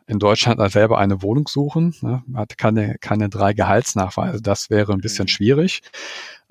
in 0.06 0.18
Deutschland 0.18 0.60
als 0.60 0.74
selber 0.74 0.98
eine 0.98 1.22
Wohnung 1.22 1.48
suchen. 1.48 1.94
Ne? 2.02 2.22
Hat 2.34 2.58
keine, 2.58 2.96
keine 3.00 3.28
drei 3.28 3.54
Gehaltsnachweise. 3.54 4.42
Das 4.42 4.70
wäre 4.70 4.92
ein 4.92 5.00
bisschen 5.00 5.24
mhm. 5.24 5.28
schwierig. 5.28 5.80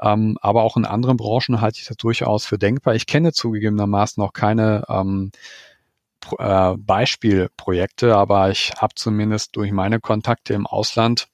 Ähm, 0.02 0.38
aber 0.42 0.64
auch 0.64 0.76
in 0.76 0.86
anderen 0.86 1.18
Branchen 1.18 1.62
halte 1.62 1.80
ich 1.80 1.86
das 1.86 1.98
durchaus 1.98 2.46
für 2.46 2.58
denkbar. 2.58 2.96
Ich 2.96 3.06
kenne 3.06 3.32
zugegebenermaßen 3.32 4.22
noch 4.22 4.34
keine 4.34 4.84
ähm, 4.90 5.32
äh, 6.40 6.76
Beispielprojekte, 6.78 8.16
aber 8.16 8.50
ich 8.50 8.74
habe 8.78 8.96
zumindest 8.96 9.56
durch 9.56 9.72
meine 9.72 10.00
Kontakte 10.00 10.54
im 10.54 10.66
Ausland 10.66 11.28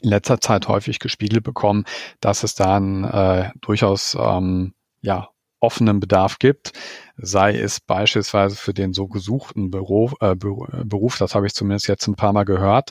in 0.00 0.10
letzter 0.10 0.40
Zeit 0.40 0.68
häufig 0.68 0.98
gespiegelt 0.98 1.44
bekommen, 1.44 1.84
dass 2.20 2.42
es 2.42 2.54
dann 2.54 3.04
äh, 3.04 3.50
durchaus 3.60 4.16
ähm, 4.20 4.74
ja 5.02 5.28
offenen 5.64 6.00
Bedarf 6.00 6.38
gibt, 6.38 6.72
sei 7.16 7.58
es 7.58 7.80
beispielsweise 7.80 8.56
für 8.56 8.74
den 8.74 8.92
so 8.92 9.08
gesuchten 9.08 9.70
Beruf, 9.70 10.14
äh, 10.20 10.34
Beruf 10.36 11.18
das 11.18 11.34
habe 11.34 11.46
ich 11.46 11.54
zumindest 11.54 11.88
jetzt 11.88 12.06
ein 12.06 12.16
paar 12.16 12.32
Mal 12.32 12.44
gehört, 12.44 12.90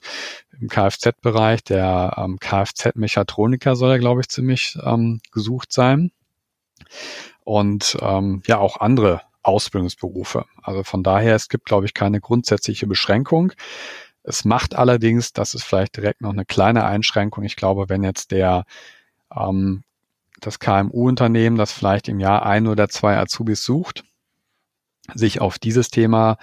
im 0.60 0.68
Kfz-Bereich, 0.68 1.64
der 1.64 2.16
ähm, 2.18 2.40
Kfz-Mechatroniker 2.40 3.76
soll 3.76 3.92
er, 3.92 4.00
glaube 4.00 4.22
ich, 4.22 4.30
ziemlich 4.30 4.78
ähm, 4.84 5.22
gesucht 5.32 5.72
sein. 5.72 6.12
Und 7.44 7.98
ähm, 8.02 8.42
ja, 8.48 8.58
auch 8.58 8.80
andere 8.80 9.22
Ausbildungsberufe. 9.42 10.46
Also 10.62 10.84
von 10.84 11.04
daher, 11.04 11.36
es 11.36 11.50
gibt, 11.50 11.66
glaube 11.66 11.86
ich, 11.86 11.94
keine 11.94 12.22
grundsätzliche 12.22 12.88
Beschränkung. 12.88 13.52
Es 14.24 14.46
macht 14.46 14.76
allerdings, 14.76 15.34
das 15.34 15.54
ist 15.54 15.64
vielleicht 15.64 15.98
direkt 15.98 16.22
noch 16.22 16.32
eine 16.32 16.46
kleine 16.46 16.86
Einschränkung. 16.86 17.44
Ich 17.44 17.58
glaube, 17.58 17.90
wenn 17.90 18.04
jetzt 18.04 18.32
der 18.32 18.64
ähm, 19.36 19.84
das 20.46 20.60
KMU-Unternehmen, 20.60 21.58
das 21.58 21.72
vielleicht 21.72 22.08
im 22.08 22.20
Jahr 22.20 22.46
ein 22.46 22.68
oder 22.68 22.90
zwei 22.90 23.18
Azubis 23.18 23.64
sucht, 23.64 24.04
sich 25.14 25.42
auf 25.42 25.60
dieses 25.60 25.90
Thema 25.90 26.38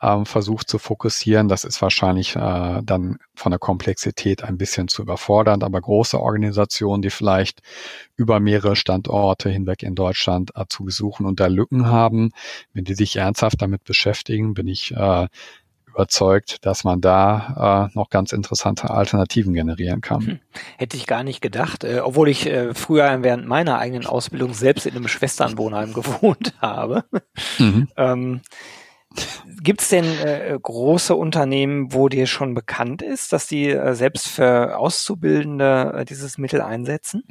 ähm, 0.00 0.24
versucht 0.24 0.68
zu 0.68 0.78
fokussieren. 0.78 1.48
Das 1.48 1.64
ist 1.64 1.82
wahrscheinlich 1.82 2.34
äh, 2.34 2.80
dann 2.82 3.18
von 3.34 3.50
der 3.50 3.58
Komplexität 3.58 4.42
ein 4.42 4.56
bisschen 4.56 4.88
zu 4.88 5.02
überfordernd, 5.02 5.62
aber 5.62 5.80
große 5.80 6.18
Organisationen, 6.18 7.02
die 7.02 7.10
vielleicht 7.10 7.60
über 8.16 8.40
mehrere 8.40 8.74
Standorte 8.74 9.50
hinweg 9.50 9.82
in 9.82 9.94
Deutschland 9.94 10.56
Azubis 10.56 10.96
suchen 10.96 11.26
und 11.26 11.40
da 11.40 11.46
Lücken 11.46 11.86
haben, 11.88 12.30
wenn 12.72 12.84
die 12.84 12.94
sich 12.94 13.16
ernsthaft 13.16 13.60
damit 13.60 13.84
beschäftigen, 13.84 14.54
bin 14.54 14.66
ich 14.66 14.92
äh, 14.92 15.28
überzeugt, 15.96 16.64
dass 16.66 16.84
man 16.84 17.00
da 17.00 17.88
äh, 17.90 17.96
noch 17.96 18.10
ganz 18.10 18.32
interessante 18.32 18.90
Alternativen 18.90 19.54
generieren 19.54 20.02
kann. 20.02 20.26
Hm. 20.26 20.40
Hätte 20.76 20.96
ich 20.98 21.06
gar 21.06 21.24
nicht 21.24 21.40
gedacht, 21.40 21.84
äh, 21.84 22.00
obwohl 22.00 22.28
ich 22.28 22.46
äh, 22.46 22.74
früher 22.74 23.22
während 23.22 23.46
meiner 23.46 23.78
eigenen 23.78 24.06
Ausbildung 24.06 24.52
selbst 24.52 24.84
in 24.84 24.94
einem 24.94 25.08
Schwesternwohnheim 25.08 25.92
gewohnt 25.94 26.54
habe. 26.60 27.04
Mhm. 27.58 27.88
Ähm, 27.96 28.40
Gibt 29.62 29.80
es 29.80 29.88
denn 29.88 30.04
äh, 30.04 30.58
große 30.60 31.14
Unternehmen, 31.14 31.94
wo 31.94 32.10
dir 32.10 32.26
schon 32.26 32.52
bekannt 32.52 33.00
ist, 33.00 33.32
dass 33.32 33.46
die 33.46 33.70
äh, 33.70 33.94
selbst 33.94 34.28
für 34.28 34.76
Auszubildende 34.76 35.94
äh, 35.96 36.04
dieses 36.04 36.36
Mittel 36.36 36.60
einsetzen? 36.60 37.24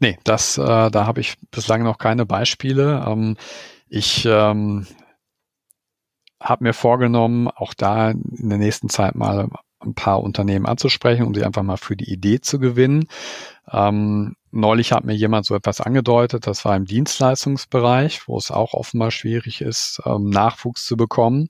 Nee, 0.00 0.18
das, 0.24 0.58
äh, 0.58 0.90
da 0.90 1.06
habe 1.06 1.20
ich 1.20 1.36
bislang 1.52 1.84
noch 1.84 1.98
keine 1.98 2.26
Beispiele. 2.26 3.04
Ähm, 3.06 3.36
ich 3.88 4.26
ähm, 4.28 4.86
habe 6.40 6.64
mir 6.64 6.72
vorgenommen, 6.72 7.48
auch 7.48 7.74
da 7.74 8.10
in 8.10 8.48
der 8.48 8.58
nächsten 8.58 8.88
Zeit 8.88 9.14
mal 9.14 9.48
ein 9.80 9.94
paar 9.94 10.22
Unternehmen 10.22 10.66
anzusprechen, 10.66 11.26
um 11.26 11.34
sie 11.34 11.44
einfach 11.44 11.62
mal 11.62 11.76
für 11.76 11.96
die 11.96 12.12
Idee 12.12 12.40
zu 12.40 12.58
gewinnen. 12.58 13.06
Ähm, 13.70 14.36
neulich 14.50 14.92
hat 14.92 15.04
mir 15.04 15.14
jemand 15.14 15.46
so 15.46 15.54
etwas 15.54 15.80
angedeutet, 15.80 16.46
das 16.46 16.64
war 16.64 16.76
im 16.76 16.84
Dienstleistungsbereich, 16.84 18.26
wo 18.26 18.36
es 18.38 18.50
auch 18.50 18.74
offenbar 18.74 19.10
schwierig 19.10 19.60
ist, 19.60 20.00
ähm, 20.04 20.30
Nachwuchs 20.30 20.84
zu 20.84 20.96
bekommen. 20.96 21.48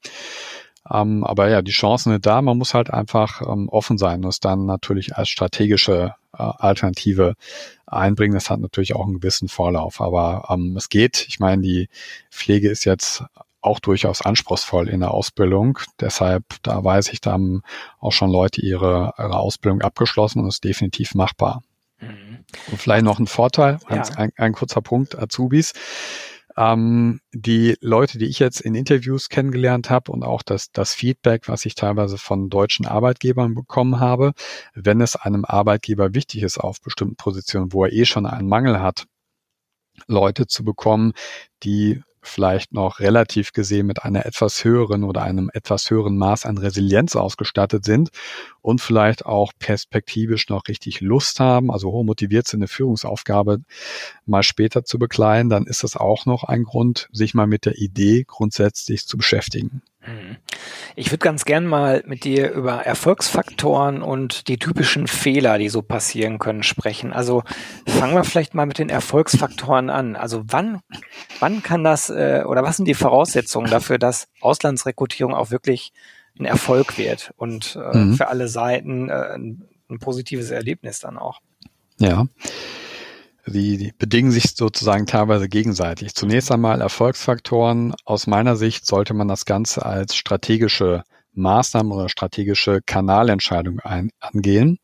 Ähm, 0.90 1.25
aber 1.25 1.49
ja, 1.49 1.62
die 1.62 1.73
Chancen 1.73 2.12
sind 2.12 2.26
da, 2.26 2.40
man 2.42 2.59
muss 2.59 2.75
halt 2.75 2.90
einfach 2.90 3.42
ähm, 3.42 3.68
offen 3.68 3.99
sein 3.99 4.25
und 4.25 4.30
es 4.30 4.40
dann 4.40 4.66
natürlich 4.66 5.16
als 5.16 5.28
strategische 5.28 6.14
äh, 6.33 6.38
Alternative 6.38 7.35
einbringen. 7.87 8.35
Das 8.35 8.50
hat 8.50 8.61
natürlich 8.61 8.95
auch 8.95 9.04
einen 9.04 9.21
gewissen 9.21 9.49
Vorlauf, 9.49 10.00
aber 10.00 10.49
ähm, 10.50 10.76
es 10.76 10.88
geht. 10.88 11.26
Ich 11.28 11.40
meine, 11.40 11.62
die 11.62 11.88
Pflege 12.30 12.71
ist 12.71 12.85
jetzt 12.85 13.25
auch 13.61 13.81
durchaus 13.81 14.23
anspruchsvoll 14.23 14.88
in 14.88 15.00
der 15.00 15.12
Ausbildung. 15.12 15.79
Deshalb, 16.00 16.45
da 16.62 16.83
weiß 16.83 17.09
ich, 17.12 17.21
da 17.21 17.33
haben 17.33 17.62
auch 17.99 18.12
schon 18.12 18.31
Leute 18.31 18.61
ihre, 18.61 19.15
ihre 19.19 19.38
Ausbildung 19.38 19.83
abgeschlossen 19.83 20.41
und 20.41 20.49
ist 20.49 20.65
definitiv 20.65 21.15
machbar. 21.15 21.62
Mhm. 22.00 22.45
Und 22.71 22.79
vielleicht 22.81 23.05
noch 23.05 23.19
ein 23.19 23.27
Vorteil, 23.27 23.79
ja. 23.91 24.03
ein, 24.17 24.31
ein, 24.37 24.53
kurzer 24.53 24.81
Punkt, 24.81 25.19
Azubis. 25.19 25.73
Ähm, 26.57 27.21
die 27.33 27.77
Leute, 27.81 28.19
die 28.19 28.27
ich 28.27 28.38
jetzt 28.38 28.61
in 28.61 28.75
Interviews 28.75 29.29
kennengelernt 29.29 29.91
habe 29.91 30.11
und 30.12 30.23
auch 30.23 30.43
das, 30.43 30.71
das 30.73 30.95
Feedback, 30.95 31.49
was 31.49 31.67
ich 31.67 31.75
teilweise 31.75 32.19
von 32.19 32.49
deutschen 32.50 32.87
Arbeitgebern 32.87 33.55
bekommen 33.55 34.00
habe, 34.00 34.33
wenn 34.75 35.00
es 35.00 35.17
einem 35.17 35.45
Arbeitgeber 35.45 36.15
wichtig 36.15 36.43
ist 36.43 36.59
auf 36.59 36.81
bestimmten 36.81 37.17
Positionen, 37.17 37.73
wo 37.73 37.85
er 37.85 37.93
eh 37.93 38.05
schon 38.05 38.27
einen 38.27 38.49
Mangel 38.49 38.81
hat, 38.81 39.07
Leute 40.07 40.47
zu 40.47 40.65
bekommen, 40.65 41.12
die 41.62 42.03
vielleicht 42.22 42.72
noch 42.72 43.00
relativ 43.00 43.52
gesehen 43.52 43.87
mit 43.87 44.02
einer 44.02 44.26
etwas 44.26 44.64
höheren 44.64 45.04
oder 45.04 45.22
einem 45.22 45.50
etwas 45.52 45.90
höheren 45.90 46.16
Maß 46.16 46.46
an 46.46 46.58
Resilienz 46.58 47.16
ausgestattet 47.16 47.84
sind 47.84 48.10
und 48.60 48.80
vielleicht 48.80 49.26
auch 49.26 49.52
perspektivisch 49.58 50.48
noch 50.48 50.68
richtig 50.68 51.00
Lust 51.00 51.40
haben, 51.40 51.70
also 51.70 51.90
hoch 51.90 52.04
motiviert 52.04 52.46
sind, 52.46 52.60
eine 52.60 52.68
Führungsaufgabe 52.68 53.60
mal 54.26 54.42
später 54.42 54.84
zu 54.84 54.98
bekleiden, 54.98 55.48
dann 55.48 55.64
ist 55.64 55.84
das 55.84 55.96
auch 55.96 56.26
noch 56.26 56.44
ein 56.44 56.64
Grund, 56.64 57.08
sich 57.12 57.34
mal 57.34 57.46
mit 57.46 57.66
der 57.66 57.78
Idee 57.78 58.25
grundsätzlich 58.26 59.06
zu 59.06 59.16
beschäftigen. 59.16 59.82
Mhm. 60.09 60.37
Ich 60.97 61.11
würde 61.11 61.19
ganz 61.19 61.45
gern 61.45 61.67
mal 61.67 62.03
mit 62.07 62.25
dir 62.25 62.50
über 62.50 62.85
Erfolgsfaktoren 62.85 64.03
und 64.03 64.49
die 64.49 64.59
typischen 64.59 65.07
Fehler, 65.07 65.59
die 65.59 65.69
so 65.69 65.83
passieren 65.83 66.38
können, 66.38 66.62
sprechen. 66.62 67.12
Also 67.12 67.43
fangen 67.87 68.15
wir 68.15 68.25
vielleicht 68.25 68.55
mal 68.55 68.67
mit 68.67 68.79
den 68.79 68.88
Erfolgsfaktoren 68.88 69.91
an. 69.91 70.17
Also 70.17 70.45
wann, 70.47 70.81
wann 71.41 71.62
kann 71.62 71.85
das 71.85 72.11
äh, 72.11 72.43
oder 72.47 72.62
was 72.62 72.77
sind 72.77 72.87
die 72.87 72.95
Voraussetzungen 72.95 73.71
dafür, 73.71 73.99
dass 73.99 74.29
Auslandsrekrutierung 74.41 75.35
auch 75.35 75.50
wirklich 75.50 75.93
ein 76.38 76.45
Erfolg 76.45 76.99
wird 76.99 77.33
und 77.37 77.77
äh, 77.77 77.97
mhm. 77.97 78.15
für 78.15 78.29
alle 78.29 78.49
Seiten 78.49 79.11
äh, 79.11 79.35
ein, 79.35 79.69
ein 79.91 79.99
positives 79.99 80.50
Erlebnis 80.50 81.00
dann 81.00 81.19
auch? 81.19 81.41
Ja. 81.99 82.27
Die 83.50 83.93
bedingen 83.99 84.31
sich 84.31 84.55
sozusagen 84.55 85.07
teilweise 85.07 85.49
gegenseitig. 85.49 86.14
Zunächst 86.14 86.52
einmal 86.52 86.81
Erfolgsfaktoren. 86.81 87.95
Aus 88.05 88.26
meiner 88.26 88.57
Sicht 88.57 88.87
sollte 88.87 89.14
man 89.14 89.28
das 89.28 89.45
Ganze 89.47 89.85
als 89.87 90.17
strategische 90.17 91.05
Maßnahmen 91.33 91.93
oder 91.93 92.09
strategische 92.09 92.81
Kanalentscheidung 92.85 93.81
ein, 93.81 94.11
angehen 94.21 94.78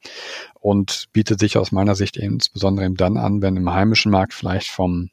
und 0.61 1.07
bietet 1.13 1.41
sich 1.41 1.59
aus 1.59 1.73
meiner 1.73 1.95
Sicht 1.95 2.17
insbesondere 2.17 2.87
eben 2.87 2.97
dann 2.97 3.17
an, 3.17 3.43
wenn 3.43 3.57
im 3.57 3.73
heimischen 3.73 4.13
Markt 4.13 4.33
vielleicht 4.33 4.69
vom 4.69 5.11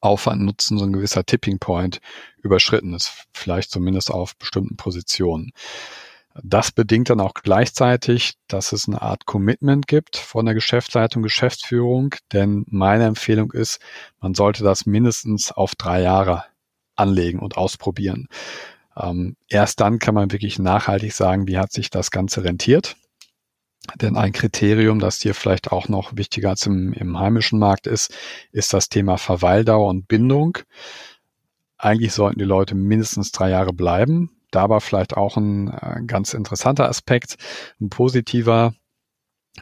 Aufwand 0.00 0.42
Nutzen 0.42 0.78
so 0.78 0.84
ein 0.84 0.92
gewisser 0.92 1.24
Tipping 1.24 1.58
Point 1.58 2.00
überschritten 2.42 2.94
ist, 2.94 3.26
vielleicht 3.32 3.70
zumindest 3.70 4.10
auf 4.10 4.36
bestimmten 4.36 4.76
Positionen. 4.76 5.52
Das 6.42 6.72
bedingt 6.72 7.10
dann 7.10 7.20
auch 7.20 7.34
gleichzeitig, 7.34 8.34
dass 8.48 8.72
es 8.72 8.88
eine 8.88 9.00
Art 9.00 9.26
Commitment 9.26 9.86
gibt 9.86 10.16
von 10.16 10.44
der 10.44 10.54
Geschäftsleitung, 10.54 11.22
Geschäftsführung, 11.22 12.14
denn 12.32 12.64
meine 12.68 13.04
Empfehlung 13.04 13.52
ist, 13.52 13.80
man 14.20 14.34
sollte 14.34 14.62
das 14.62 14.86
mindestens 14.86 15.52
auf 15.52 15.74
drei 15.74 16.02
Jahre 16.02 16.44
anlegen 16.94 17.38
und 17.38 17.56
ausprobieren. 17.56 18.28
Ähm, 18.96 19.36
erst 19.48 19.80
dann 19.80 19.98
kann 19.98 20.14
man 20.14 20.32
wirklich 20.32 20.58
nachhaltig 20.58 21.12
sagen, 21.12 21.46
wie 21.46 21.58
hat 21.58 21.72
sich 21.72 21.90
das 21.90 22.10
Ganze 22.10 22.44
rentiert. 22.44 22.96
Denn 23.94 24.16
ein 24.16 24.32
Kriterium, 24.32 24.98
das 24.98 25.20
hier 25.20 25.34
vielleicht 25.34 25.70
auch 25.70 25.88
noch 25.88 26.16
wichtiger 26.16 26.50
als 26.50 26.66
im, 26.66 26.92
im 26.92 27.18
heimischen 27.18 27.58
Markt 27.58 27.86
ist, 27.86 28.12
ist 28.50 28.72
das 28.72 28.88
Thema 28.88 29.16
Verweildauer 29.16 29.88
und 29.88 30.08
Bindung. 30.08 30.58
Eigentlich 31.78 32.12
sollten 32.12 32.38
die 32.38 32.44
Leute 32.44 32.74
mindestens 32.74 33.32
drei 33.32 33.50
Jahre 33.50 33.72
bleiben. 33.72 34.35
Da 34.56 34.70
war 34.70 34.80
vielleicht 34.80 35.18
auch 35.18 35.36
ein, 35.36 35.68
ein 35.68 36.06
ganz 36.06 36.32
interessanter 36.32 36.88
Aspekt, 36.88 37.36
ein 37.78 37.90
positiver. 37.90 38.72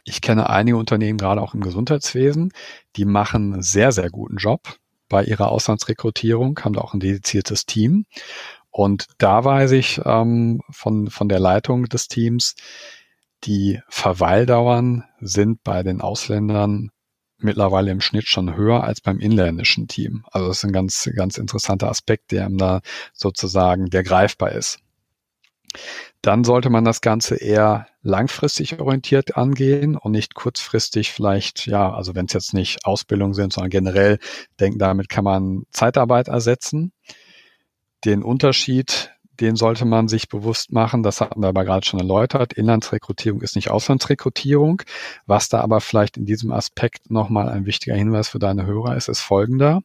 Ich 0.05 0.21
kenne 0.21 0.49
einige 0.49 0.77
Unternehmen, 0.77 1.19
gerade 1.19 1.43
auch 1.43 1.53
im 1.53 1.63
Gesundheitswesen, 1.63 2.53
die 2.95 3.05
machen 3.05 3.61
sehr, 3.61 3.91
sehr 3.91 4.09
guten 4.09 4.37
Job 4.37 4.77
bei 5.09 5.25
ihrer 5.25 5.51
Auslandsrekrutierung, 5.51 6.61
haben 6.61 6.75
da 6.75 6.81
auch 6.81 6.95
ein 6.95 7.01
dediziertes 7.01 7.67
Team. 7.67 8.07
Und 8.71 9.09
da 9.19 9.45
weiß 9.45 9.73
ich 9.73 10.01
ähm, 10.05 10.61
von, 10.71 11.11
von 11.11 11.29
der 11.29 11.41
Leitung 11.41 11.87
des 11.87 12.07
Teams, 12.07 12.55
die 13.43 13.81
Verweildauern 13.89 15.03
sind 15.19 15.65
bei 15.65 15.83
den 15.83 16.03
Ausländern 16.03 16.93
mittlerweile 17.39 17.91
im 17.91 18.01
Schnitt 18.01 18.29
schon 18.29 18.57
höher 18.57 18.85
als 18.85 19.01
beim 19.01 19.19
inländischen 19.19 19.89
Team. 19.89 20.25
Also 20.31 20.47
das 20.47 20.59
ist 20.59 20.65
ein 20.65 20.73
ganz, 20.73 21.11
ganz 21.17 21.37
interessanter 21.37 21.89
Aspekt, 21.89 22.31
der 22.31 22.49
da 22.49 22.81
sozusagen, 23.13 23.91
der 23.91 24.05
greifbar 24.05 24.53
ist. 24.53 24.84
Dann 26.23 26.45
sollte 26.45 26.71
man 26.71 26.85
das 26.85 27.01
Ganze 27.01 27.37
eher 27.37 27.87
langfristig 28.03 28.81
orientiert 28.81 29.37
angehen 29.37 29.97
und 29.97 30.13
nicht 30.13 30.35
kurzfristig 30.35 31.13
vielleicht, 31.13 31.67
ja, 31.67 31.93
also 31.93 32.15
wenn 32.15 32.27
es 32.27 32.33
jetzt 32.33 32.55
nicht 32.55 32.85
Ausbildung 32.87 33.35
sind, 33.35 33.53
sondern 33.53 33.71
generell 33.71 34.19
denken, 34.61 34.79
damit 34.79 35.09
kann 35.09 35.25
man 35.25 35.65
Zeitarbeit 35.71 36.29
ersetzen. 36.29 36.93
Den 38.05 38.23
Unterschied 38.23 39.15
den 39.41 39.57
sollte 39.57 39.85
man 39.85 40.09
sich 40.09 40.29
bewusst 40.29 40.73
machen. 40.73 41.03
Das 41.03 41.21
hatten 41.21 41.41
wir 41.41 41.49
aber 41.49 41.65
gerade 41.65 41.87
schon 41.87 42.01
erläutert. 42.01 42.53
Inlandsrekrutierung 42.53 43.43
ist 43.43 43.57
nicht 43.57 43.71
Auslandsrekrutierung. 43.71 44.83
Was 45.27 45.49
da 45.49 45.61
aber 45.61 45.81
vielleicht 45.81 46.17
in 46.17 46.25
diesem 46.25 46.53
Aspekt 46.53 47.11
nochmal 47.11 47.49
ein 47.49 47.67
wichtiger 47.67 47.97
Hinweis 47.97 48.29
für 48.29 48.39
deine 48.39 48.67
Hörer 48.67 48.97
ist, 48.97 49.09
ist 49.09 49.21
folgender. 49.21 49.81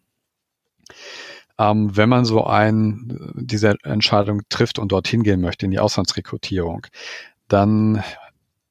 Ähm, 1.60 1.96
wenn 1.96 2.10
man 2.10 2.25
so 2.25 2.46
ein, 2.46 3.34
diese 3.36 3.75
Entscheidung 3.84 4.42
trifft 4.50 4.80
und 4.80 4.92
dorthin 4.92 5.24
gehen 5.24 5.42
möchte, 5.42 5.66
in 5.66 5.72
die 5.72 5.80
Auslandsrekrutierung, 5.80 6.88
dann 7.48 8.04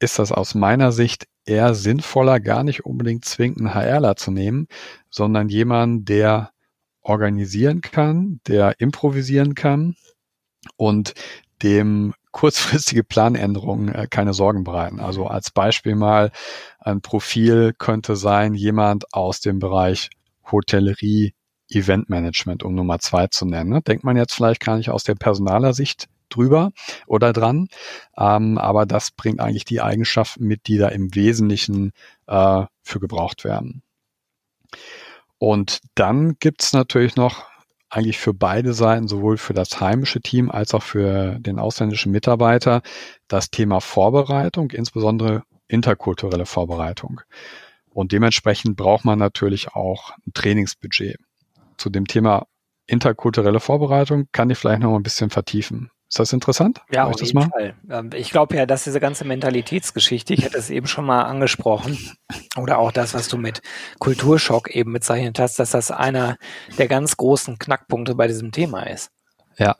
ist 0.00 0.18
das 0.18 0.32
aus 0.32 0.54
meiner 0.54 0.90
Sicht 0.90 1.26
eher 1.44 1.74
sinnvoller, 1.74 2.40
gar 2.40 2.64
nicht 2.64 2.84
unbedingt 2.84 3.24
zwingend 3.24 3.58
einen 3.60 3.74
HRler 3.74 4.16
zu 4.16 4.30
nehmen, 4.30 4.68
sondern 5.10 5.48
jemanden, 5.48 6.04
der 6.04 6.50
organisieren 7.02 7.80
kann, 7.80 8.40
der 8.46 8.80
improvisieren 8.80 9.54
kann, 9.54 9.94
und 10.76 11.14
dem 11.62 12.14
kurzfristige 12.30 13.04
Planänderungen 13.04 13.94
äh, 13.94 14.06
keine 14.08 14.34
Sorgen 14.34 14.64
bereiten. 14.64 15.00
Also 15.00 15.26
als 15.26 15.50
Beispiel 15.50 15.94
mal 15.94 16.30
ein 16.78 17.00
Profil 17.00 17.74
könnte 17.76 18.16
sein, 18.16 18.54
jemand 18.54 19.12
aus 19.12 19.40
dem 19.40 19.58
Bereich 19.58 20.10
Hotellerie, 20.50 21.34
Eventmanagement, 21.70 22.62
um 22.62 22.74
Nummer 22.74 22.98
zwei 22.98 23.26
zu 23.26 23.46
nennen. 23.46 23.70
Ne? 23.70 23.82
Denkt 23.82 24.04
man 24.04 24.16
jetzt 24.16 24.34
vielleicht 24.34 24.60
gar 24.64 24.76
nicht 24.76 24.90
aus 24.90 25.04
der 25.04 25.14
personaler 25.14 25.74
Sicht 25.74 26.08
drüber 26.28 26.72
oder 27.06 27.32
dran, 27.32 27.68
ähm, 28.16 28.58
aber 28.58 28.86
das 28.86 29.10
bringt 29.10 29.40
eigentlich 29.40 29.64
die 29.64 29.80
Eigenschaften 29.80 30.44
mit, 30.44 30.66
die 30.66 30.78
da 30.78 30.88
im 30.88 31.14
Wesentlichen 31.14 31.92
äh, 32.26 32.64
für 32.82 33.00
gebraucht 33.00 33.44
werden. 33.44 33.82
Und 35.38 35.80
dann 35.94 36.36
gibt's 36.40 36.72
natürlich 36.72 37.16
noch 37.16 37.46
eigentlich 37.90 38.18
für 38.18 38.34
beide 38.34 38.74
Seiten, 38.74 39.08
sowohl 39.08 39.38
für 39.38 39.54
das 39.54 39.80
heimische 39.80 40.20
Team 40.20 40.50
als 40.50 40.74
auch 40.74 40.82
für 40.82 41.38
den 41.40 41.58
ausländischen 41.58 42.12
Mitarbeiter, 42.12 42.82
das 43.28 43.50
Thema 43.50 43.80
Vorbereitung, 43.80 44.70
insbesondere 44.72 45.44
interkulturelle 45.68 46.44
Vorbereitung. 46.44 47.20
Und 47.90 48.12
dementsprechend 48.12 48.76
braucht 48.76 49.04
man 49.04 49.18
natürlich 49.18 49.68
auch 49.74 50.10
ein 50.26 50.32
Trainingsbudget. 50.34 51.18
Zu 51.78 51.90
dem 51.90 52.06
Thema 52.06 52.46
interkulturelle 52.86 53.60
Vorbereitung 53.60 54.26
kann 54.32 54.50
ich 54.50 54.58
vielleicht 54.58 54.80
noch 54.80 54.94
ein 54.94 55.02
bisschen 55.02 55.30
vertiefen. 55.30 55.90
Ist 56.10 56.18
das 56.18 56.32
interessant? 56.32 56.80
Ja, 56.90 57.04
auf 57.04 57.20
jeden 57.20 57.38
mal? 57.38 57.50
Fall. 57.50 57.74
Ähm, 57.90 58.10
ich 58.14 58.30
glaube 58.30 58.56
ja, 58.56 58.64
dass 58.64 58.84
diese 58.84 58.98
ganze 58.98 59.26
Mentalitätsgeschichte, 59.26 60.32
ich 60.32 60.44
hatte 60.46 60.56
es 60.56 60.70
eben 60.70 60.86
schon 60.86 61.04
mal 61.04 61.24
angesprochen, 61.24 61.98
oder 62.56 62.78
auch 62.78 62.92
das, 62.92 63.12
was 63.12 63.28
du 63.28 63.36
mit 63.36 63.60
Kulturschock 63.98 64.70
eben 64.70 64.94
bezeichnet 64.94 65.38
hast, 65.38 65.58
dass 65.58 65.72
das 65.72 65.90
einer 65.90 66.38
der 66.78 66.88
ganz 66.88 67.18
großen 67.18 67.58
Knackpunkte 67.58 68.14
bei 68.14 68.26
diesem 68.26 68.52
Thema 68.52 68.84
ist. 68.84 69.10
Ja, 69.58 69.76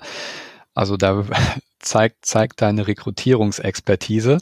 also 0.75 0.99
da 0.99 1.25
zeigt, 1.81 2.25
zeigt 2.25 2.63
deine 2.63 2.87
Rekrutierungsexpertise. 2.87 4.39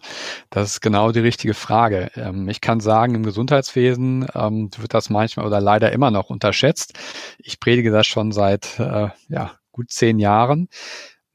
Das 0.51 0.71
ist 0.71 0.81
genau 0.81 1.13
die 1.13 1.21
richtige 1.21 1.55
Frage. 1.55 2.11
Ähm, 2.17 2.49
ich 2.49 2.61
kann 2.61 2.81
sagen, 2.81 3.15
im 3.15 3.23
Gesundheitswesen 3.23 4.27
ähm, 4.35 4.71
wird 4.77 4.95
das 4.95 5.11
manchmal 5.11 5.47
oder 5.47 5.61
leider 5.61 5.93
immer 5.93 6.11
noch 6.11 6.31
unterschätzt. 6.31 6.95
Ich 7.39 7.61
predige 7.61 7.91
das 7.91 8.07
schon 8.07 8.33
seit 8.33 8.79
äh, 8.79 9.09
ja, 9.29 9.53
gut 9.73 9.91
zehn 9.91 10.19
Jahren 10.19 10.69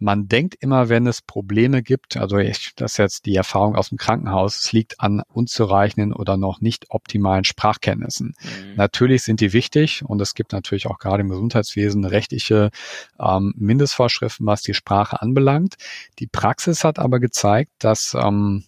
man 0.01 0.27
denkt 0.27 0.55
immer, 0.59 0.89
wenn 0.89 1.05
es 1.05 1.21
Probleme 1.21 1.83
gibt, 1.83 2.17
also 2.17 2.37
ich, 2.37 2.73
das 2.75 2.93
ist 2.93 2.97
jetzt 2.97 3.25
die 3.27 3.35
Erfahrung 3.35 3.75
aus 3.75 3.89
dem 3.89 3.99
Krankenhaus, 3.99 4.57
es 4.57 4.71
liegt 4.71 4.99
an 4.99 5.21
unzureichenden 5.31 6.11
oder 6.11 6.37
noch 6.37 6.59
nicht 6.59 6.87
optimalen 6.89 7.43
Sprachkenntnissen. 7.43 8.33
Mhm. 8.41 8.75
Natürlich 8.75 9.21
sind 9.23 9.41
die 9.41 9.53
wichtig 9.53 10.03
und 10.03 10.19
es 10.19 10.33
gibt 10.33 10.53
natürlich 10.53 10.87
auch 10.87 10.97
gerade 10.97 11.21
im 11.21 11.29
Gesundheitswesen 11.29 12.03
rechtliche 12.03 12.71
ähm, 13.19 13.53
Mindestvorschriften, 13.57 14.45
was 14.47 14.63
die 14.63 14.73
Sprache 14.73 15.21
anbelangt. 15.21 15.75
Die 16.17 16.27
Praxis 16.27 16.83
hat 16.83 16.97
aber 16.97 17.19
gezeigt, 17.19 17.71
dass 17.77 18.17
ähm, 18.19 18.63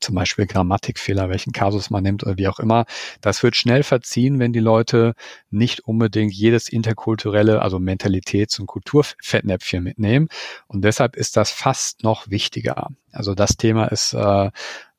zum 0.00 0.14
Beispiel 0.14 0.46
Grammatikfehler, 0.46 1.28
welchen 1.28 1.52
Kasus 1.52 1.90
man 1.90 2.02
nimmt 2.02 2.22
oder 2.22 2.36
wie 2.36 2.48
auch 2.48 2.58
immer. 2.58 2.86
Das 3.20 3.42
wird 3.42 3.56
schnell 3.56 3.82
verziehen, 3.82 4.38
wenn 4.38 4.52
die 4.52 4.60
Leute 4.60 5.14
nicht 5.50 5.80
unbedingt 5.80 6.32
jedes 6.32 6.68
interkulturelle, 6.68 7.62
also 7.62 7.78
Mentalitäts- 7.78 8.60
und 8.60 8.66
Kulturfettnäpfchen 8.66 9.82
mitnehmen. 9.82 10.28
Und 10.66 10.84
deshalb 10.84 11.16
ist 11.16 11.36
das 11.36 11.50
fast 11.50 12.02
noch 12.02 12.30
wichtiger. 12.30 12.88
Also 13.12 13.34
das 13.34 13.56
Thema 13.56 13.86
ist 13.86 14.12
äh, 14.12 14.50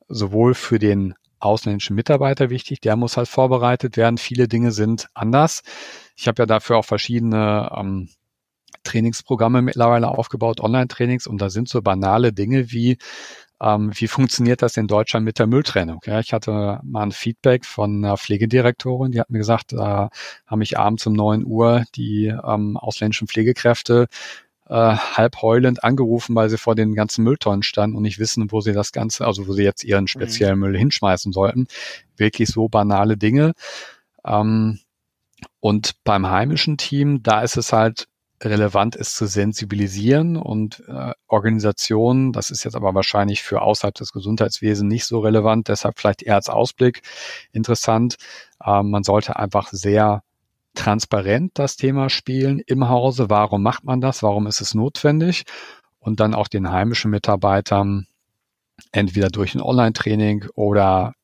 sowohl 0.08 0.54
für 0.54 0.78
den 0.78 1.14
ausländischen 1.38 1.96
Mitarbeiter 1.96 2.50
wichtig, 2.50 2.80
der 2.80 2.96
muss 2.96 3.16
halt 3.16 3.28
vorbereitet 3.28 3.96
werden. 3.96 4.18
Viele 4.18 4.48
Dinge 4.48 4.70
sind 4.70 5.08
anders. 5.14 5.62
Ich 6.16 6.28
habe 6.28 6.42
ja 6.42 6.46
dafür 6.46 6.76
auch 6.76 6.84
verschiedene 6.84 7.70
ähm, 7.76 8.08
Trainingsprogramme 8.84 9.62
mittlerweile 9.62 10.08
aufgebaut, 10.08 10.60
Online-Trainings, 10.60 11.26
und 11.26 11.40
da 11.40 11.50
sind 11.50 11.68
so 11.68 11.82
banale 11.82 12.32
Dinge 12.32 12.72
wie 12.72 12.98
ähm, 13.62 13.92
wie 13.94 14.08
funktioniert 14.08 14.60
das 14.60 14.76
in 14.76 14.88
Deutschland 14.88 15.24
mit 15.24 15.38
der 15.38 15.46
Mülltrennung? 15.46 16.00
Ja, 16.04 16.18
ich 16.18 16.32
hatte 16.32 16.80
mal 16.82 17.04
ein 17.04 17.12
Feedback 17.12 17.64
von 17.64 18.04
einer 18.04 18.16
Pflegedirektorin, 18.16 19.12
die 19.12 19.20
hat 19.20 19.30
mir 19.30 19.38
gesagt, 19.38 19.72
da 19.72 20.10
haben 20.46 20.58
mich 20.58 20.78
abends 20.78 21.06
um 21.06 21.12
neun 21.12 21.46
Uhr 21.46 21.84
die 21.94 22.26
ähm, 22.26 22.76
ausländischen 22.76 23.28
Pflegekräfte 23.28 24.08
äh, 24.68 24.74
halb 24.74 25.42
heulend 25.42 25.84
angerufen, 25.84 26.34
weil 26.34 26.48
sie 26.48 26.58
vor 26.58 26.74
den 26.74 26.94
ganzen 26.94 27.22
Mülltonnen 27.22 27.62
standen 27.62 27.96
und 27.96 28.02
nicht 28.02 28.18
wissen, 28.18 28.50
wo 28.50 28.60
sie 28.60 28.72
das 28.72 28.90
Ganze, 28.90 29.26
also 29.26 29.46
wo 29.46 29.52
sie 29.52 29.62
jetzt 29.62 29.84
ihren 29.84 30.08
speziellen 30.08 30.56
mhm. 30.56 30.60
Müll 30.60 30.78
hinschmeißen 30.78 31.32
sollten. 31.32 31.68
Wirklich 32.16 32.48
so 32.48 32.68
banale 32.68 33.16
Dinge. 33.16 33.52
Ähm, 34.26 34.80
und 35.60 35.92
beim 36.02 36.28
heimischen 36.28 36.78
Team, 36.78 37.22
da 37.22 37.42
ist 37.42 37.56
es 37.56 37.72
halt 37.72 38.08
relevant 38.44 38.96
ist 38.96 39.16
zu 39.16 39.26
sensibilisieren 39.26 40.36
und 40.36 40.82
äh, 40.88 41.12
Organisationen, 41.28 42.32
das 42.32 42.50
ist 42.50 42.64
jetzt 42.64 42.74
aber 42.74 42.94
wahrscheinlich 42.94 43.42
für 43.42 43.62
außerhalb 43.62 43.94
des 43.94 44.12
Gesundheitswesens 44.12 44.88
nicht 44.88 45.04
so 45.04 45.20
relevant, 45.20 45.68
deshalb 45.68 45.98
vielleicht 45.98 46.22
eher 46.22 46.36
als 46.36 46.48
Ausblick 46.48 47.02
interessant. 47.52 48.16
Ähm, 48.64 48.90
man 48.90 49.04
sollte 49.04 49.36
einfach 49.36 49.68
sehr 49.70 50.22
transparent 50.74 51.52
das 51.54 51.76
Thema 51.76 52.08
spielen 52.08 52.60
im 52.66 52.88
Hause. 52.88 53.30
Warum 53.30 53.62
macht 53.62 53.84
man 53.84 54.00
das? 54.00 54.22
Warum 54.22 54.46
ist 54.46 54.60
es 54.60 54.74
notwendig? 54.74 55.44
Und 55.98 56.20
dann 56.20 56.34
auch 56.34 56.48
den 56.48 56.70
heimischen 56.70 57.10
Mitarbeitern 57.10 58.06
entweder 58.90 59.28
durch 59.28 59.54
ein 59.54 59.60
Online-Training 59.60 60.46
oder 60.54 61.14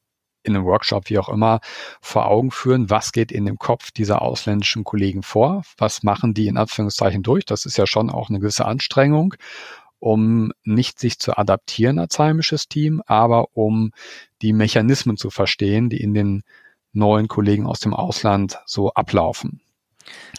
in 0.49 0.57
einem 0.57 0.65
Workshop, 0.65 1.09
wie 1.11 1.19
auch 1.19 1.29
immer, 1.29 1.61
vor 2.01 2.27
Augen 2.27 2.51
führen, 2.51 2.91
was 2.91 3.13
geht 3.13 3.31
in 3.31 3.45
dem 3.47 3.59
Kopf 3.59 3.91
dieser 3.91 4.23
ausländischen 4.23 4.85
Kollegen 4.85 5.23
vor, 5.23 5.63
was 5.77 6.03
machen 6.03 6.35
die 6.35 6.49
in 6.49 6.57
Anführungszeichen 6.57 7.23
durch. 7.23 7.45
Das 7.45 7.67
ist 7.67 7.79
ja 7.79 7.87
schon 7.87 8.11
auch 8.11 8.29
eine 8.29 8.41
gewisse 8.41 8.65
Anstrengung, 8.65 9.35
um 10.01 10.53
nicht 10.65 10.99
sich 10.99 11.19
zu 11.19 11.37
adaptieren 11.37 11.99
als 11.99 12.19
heimisches 12.19 12.69
Team, 12.69 13.03
aber 13.07 13.57
um 13.57 13.93
die 14.43 14.53
Mechanismen 14.53 15.17
zu 15.17 15.31
verstehen, 15.31 15.89
die 15.91 16.01
in 16.01 16.15
den 16.15 16.43
neuen 16.93 17.29
Kollegen 17.29 17.67
aus 17.67 17.81
dem 17.81 17.95
Ausland 17.95 18.59
so 18.67 18.93
ablaufen. 18.93 19.61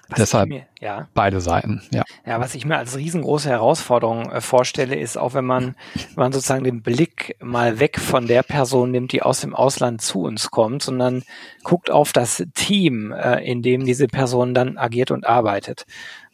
Was 0.09 0.17
Deshalb 0.17 0.49
mir, 0.49 0.65
ja. 0.79 1.07
beide 1.13 1.39
Seiten, 1.39 1.83
ja. 1.91 2.03
Ja, 2.25 2.39
was 2.39 2.55
ich 2.55 2.65
mir 2.65 2.77
als 2.77 2.97
riesengroße 2.97 3.49
Herausforderung 3.49 4.31
äh, 4.31 4.41
vorstelle, 4.41 4.95
ist 4.95 5.17
auch, 5.17 5.35
wenn 5.35 5.45
man, 5.45 5.75
wenn 5.93 6.15
man 6.15 6.31
sozusagen 6.31 6.63
den 6.63 6.81
Blick 6.81 7.35
mal 7.41 7.79
weg 7.79 7.99
von 7.99 8.27
der 8.27 8.41
Person 8.41 8.91
nimmt, 8.91 9.11
die 9.11 9.21
aus 9.21 9.41
dem 9.41 9.53
Ausland 9.53 10.01
zu 10.01 10.21
uns 10.21 10.49
kommt, 10.49 10.81
sondern 10.81 11.23
guckt 11.63 11.91
auf 11.91 12.11
das 12.11 12.43
Team, 12.55 13.11
äh, 13.11 13.43
in 13.45 13.61
dem 13.61 13.85
diese 13.85 14.07
Person 14.07 14.53
dann 14.53 14.77
agiert 14.77 15.11
und 15.11 15.27
arbeitet. 15.27 15.85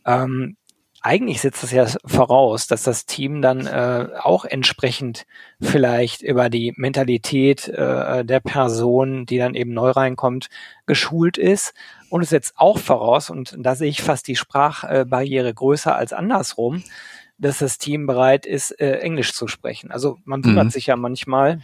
Ähm, 0.06 0.56
eigentlich 1.06 1.42
setzt 1.42 1.62
das 1.62 1.72
ja 1.72 1.86
voraus, 2.04 2.66
dass 2.66 2.82
das 2.82 3.06
Team 3.06 3.44
dann 3.44 3.68
äh, 3.68 4.08
auch 4.20 4.44
entsprechend 4.44 5.28
vielleicht 5.62 6.24
über 6.24 6.50
die 6.50 6.74
Mentalität 6.78 7.68
äh, 7.68 8.26
der 8.26 8.40
Person, 8.40 9.28
die 9.28 9.38
dann 9.38 9.54
eben 9.54 9.72
neu 9.72 9.92
reinkommt, 9.92 10.48
geschult 10.88 11.38
ist. 11.38 11.76
Und 12.10 12.22
es 12.22 12.30
setzt 12.30 12.54
auch 12.58 12.78
voraus, 12.78 13.30
und 13.30 13.56
da 13.58 13.76
sehe 13.76 13.90
ich 13.90 14.02
fast 14.02 14.28
die 14.28 14.36
Sprachbarriere 14.36 15.54
größer 15.54 15.96
als 15.96 16.14
andersrum, 16.14 16.84
dass 17.38 17.60
das 17.60 17.78
Team 17.78 18.08
bereit 18.08 18.46
ist, 18.46 18.72
äh, 18.80 19.00
Englisch 19.00 19.34
zu 19.34 19.48
sprechen. 19.48 19.92
Also 19.92 20.18
man 20.24 20.44
wundert 20.46 20.66
mhm. 20.66 20.70
sich 20.70 20.88
ja 20.88 20.96
manchmal, 20.96 21.62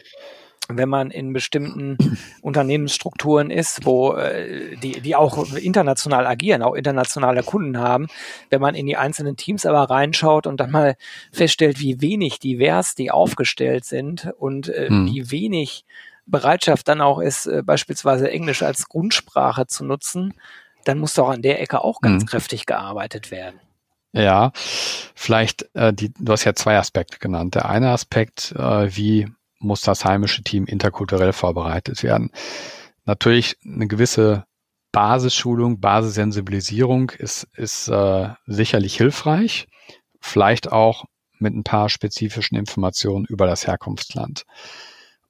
wenn 0.67 0.89
man 0.89 1.11
in 1.11 1.33
bestimmten 1.33 1.97
Unternehmensstrukturen 2.41 3.51
ist, 3.51 3.85
wo 3.85 4.13
äh, 4.13 4.75
die, 4.77 5.01
die 5.01 5.15
auch 5.15 5.53
international 5.55 6.27
agieren, 6.27 6.61
auch 6.61 6.75
internationale 6.75 7.43
Kunden 7.43 7.77
haben, 7.77 8.07
wenn 8.49 8.61
man 8.61 8.75
in 8.75 8.85
die 8.85 8.97
einzelnen 8.97 9.37
Teams 9.37 9.65
aber 9.65 9.89
reinschaut 9.89 10.47
und 10.47 10.59
dann 10.59 10.71
mal 10.71 10.95
feststellt, 11.31 11.79
wie 11.79 12.01
wenig 12.01 12.39
divers 12.39 12.95
die 12.95 13.11
aufgestellt 13.11 13.85
sind 13.85 14.31
und 14.37 14.69
äh, 14.69 14.89
hm. 14.89 15.07
wie 15.07 15.31
wenig 15.31 15.85
Bereitschaft 16.25 16.87
dann 16.87 17.01
auch 17.01 17.19
ist, 17.19 17.47
äh, 17.47 17.61
beispielsweise 17.63 18.29
Englisch 18.29 18.63
als 18.63 18.87
Grundsprache 18.87 19.67
zu 19.67 19.83
nutzen, 19.83 20.33
dann 20.85 20.99
muss 20.99 21.13
doch 21.13 21.29
an 21.29 21.41
der 21.41 21.61
Ecke 21.61 21.83
auch 21.83 22.01
ganz 22.01 22.23
hm. 22.23 22.27
kräftig 22.27 22.65
gearbeitet 22.65 23.31
werden. 23.31 23.59
Ja, 24.13 24.51
vielleicht, 24.55 25.69
äh, 25.73 25.93
die, 25.93 26.11
du 26.13 26.31
hast 26.31 26.43
ja 26.43 26.53
zwei 26.53 26.77
Aspekte 26.77 27.17
genannt. 27.19 27.55
Der 27.55 27.69
eine 27.69 27.91
Aspekt, 27.91 28.53
äh, 28.57 28.95
wie 28.95 29.27
muss 29.59 29.81
das 29.81 30.03
heimische 30.03 30.43
Team 30.43 30.65
interkulturell 30.65 31.33
vorbereitet 31.33 32.03
werden. 32.03 32.31
Natürlich 33.05 33.57
eine 33.63 33.87
gewisse 33.87 34.45
Basisschulung, 34.91 35.79
Basissensibilisierung 35.79 37.11
ist, 37.11 37.47
ist 37.55 37.87
äh, 37.87 38.29
sicherlich 38.45 38.95
hilfreich, 38.97 39.67
vielleicht 40.19 40.71
auch 40.71 41.05
mit 41.39 41.55
ein 41.55 41.63
paar 41.63 41.89
spezifischen 41.89 42.57
Informationen 42.57 43.25
über 43.25 43.47
das 43.47 43.65
Herkunftsland. 43.65 44.45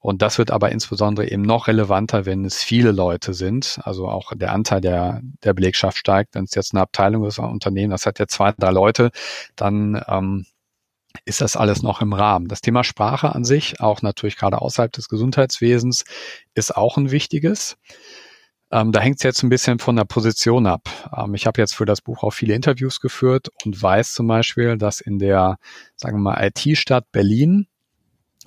Und 0.01 0.23
das 0.23 0.39
wird 0.39 0.49
aber 0.49 0.71
insbesondere 0.71 1.29
eben 1.29 1.43
noch 1.43 1.67
relevanter, 1.67 2.25
wenn 2.25 2.43
es 2.43 2.63
viele 2.63 2.91
Leute 2.91 3.35
sind. 3.35 3.79
Also 3.83 4.07
auch 4.07 4.31
der 4.35 4.51
Anteil 4.51 4.81
der, 4.81 5.21
der 5.43 5.53
Belegschaft 5.53 5.97
steigt. 5.97 6.33
Wenn 6.33 6.45
es 6.45 6.55
jetzt 6.55 6.73
eine 6.73 6.81
Abteilung 6.81 7.23
ist, 7.25 7.39
ein 7.39 7.45
Unternehmen, 7.45 7.91
das 7.91 8.07
hat 8.07 8.17
ja 8.17 8.27
zwei, 8.27 8.51
drei 8.51 8.71
Leute, 8.71 9.11
dann 9.55 10.03
ähm, 10.07 10.45
ist 11.25 11.41
das 11.41 11.55
alles 11.55 11.83
noch 11.83 12.01
im 12.01 12.13
Rahmen. 12.13 12.47
Das 12.47 12.61
Thema 12.61 12.83
Sprache 12.83 13.33
an 13.35 13.43
sich, 13.43 13.79
auch 13.79 14.01
natürlich 14.01 14.37
gerade 14.37 14.61
außerhalb 14.61 14.91
des 14.91 15.07
Gesundheitswesens, 15.07 16.03
ist 16.55 16.75
auch 16.75 16.97
ein 16.97 17.11
wichtiges. 17.11 17.77
Ähm, 18.71 18.91
da 18.91 19.01
hängt 19.01 19.17
es 19.17 19.23
jetzt 19.23 19.43
ein 19.43 19.49
bisschen 19.49 19.79
von 19.79 19.97
der 19.97 20.05
Position 20.05 20.65
ab. 20.65 20.89
Ähm, 21.15 21.35
ich 21.35 21.45
habe 21.45 21.61
jetzt 21.61 21.75
für 21.75 21.85
das 21.85 22.01
Buch 22.01 22.23
auch 22.23 22.31
viele 22.31 22.55
Interviews 22.55 23.01
geführt 23.01 23.49
und 23.65 23.79
weiß 23.79 24.13
zum 24.13 24.27
Beispiel, 24.27 24.77
dass 24.77 25.01
in 25.01 25.19
der, 25.19 25.57
sagen 25.95 26.17
wir 26.17 26.31
mal, 26.31 26.47
IT-Stadt 26.47 27.11
Berlin, 27.11 27.67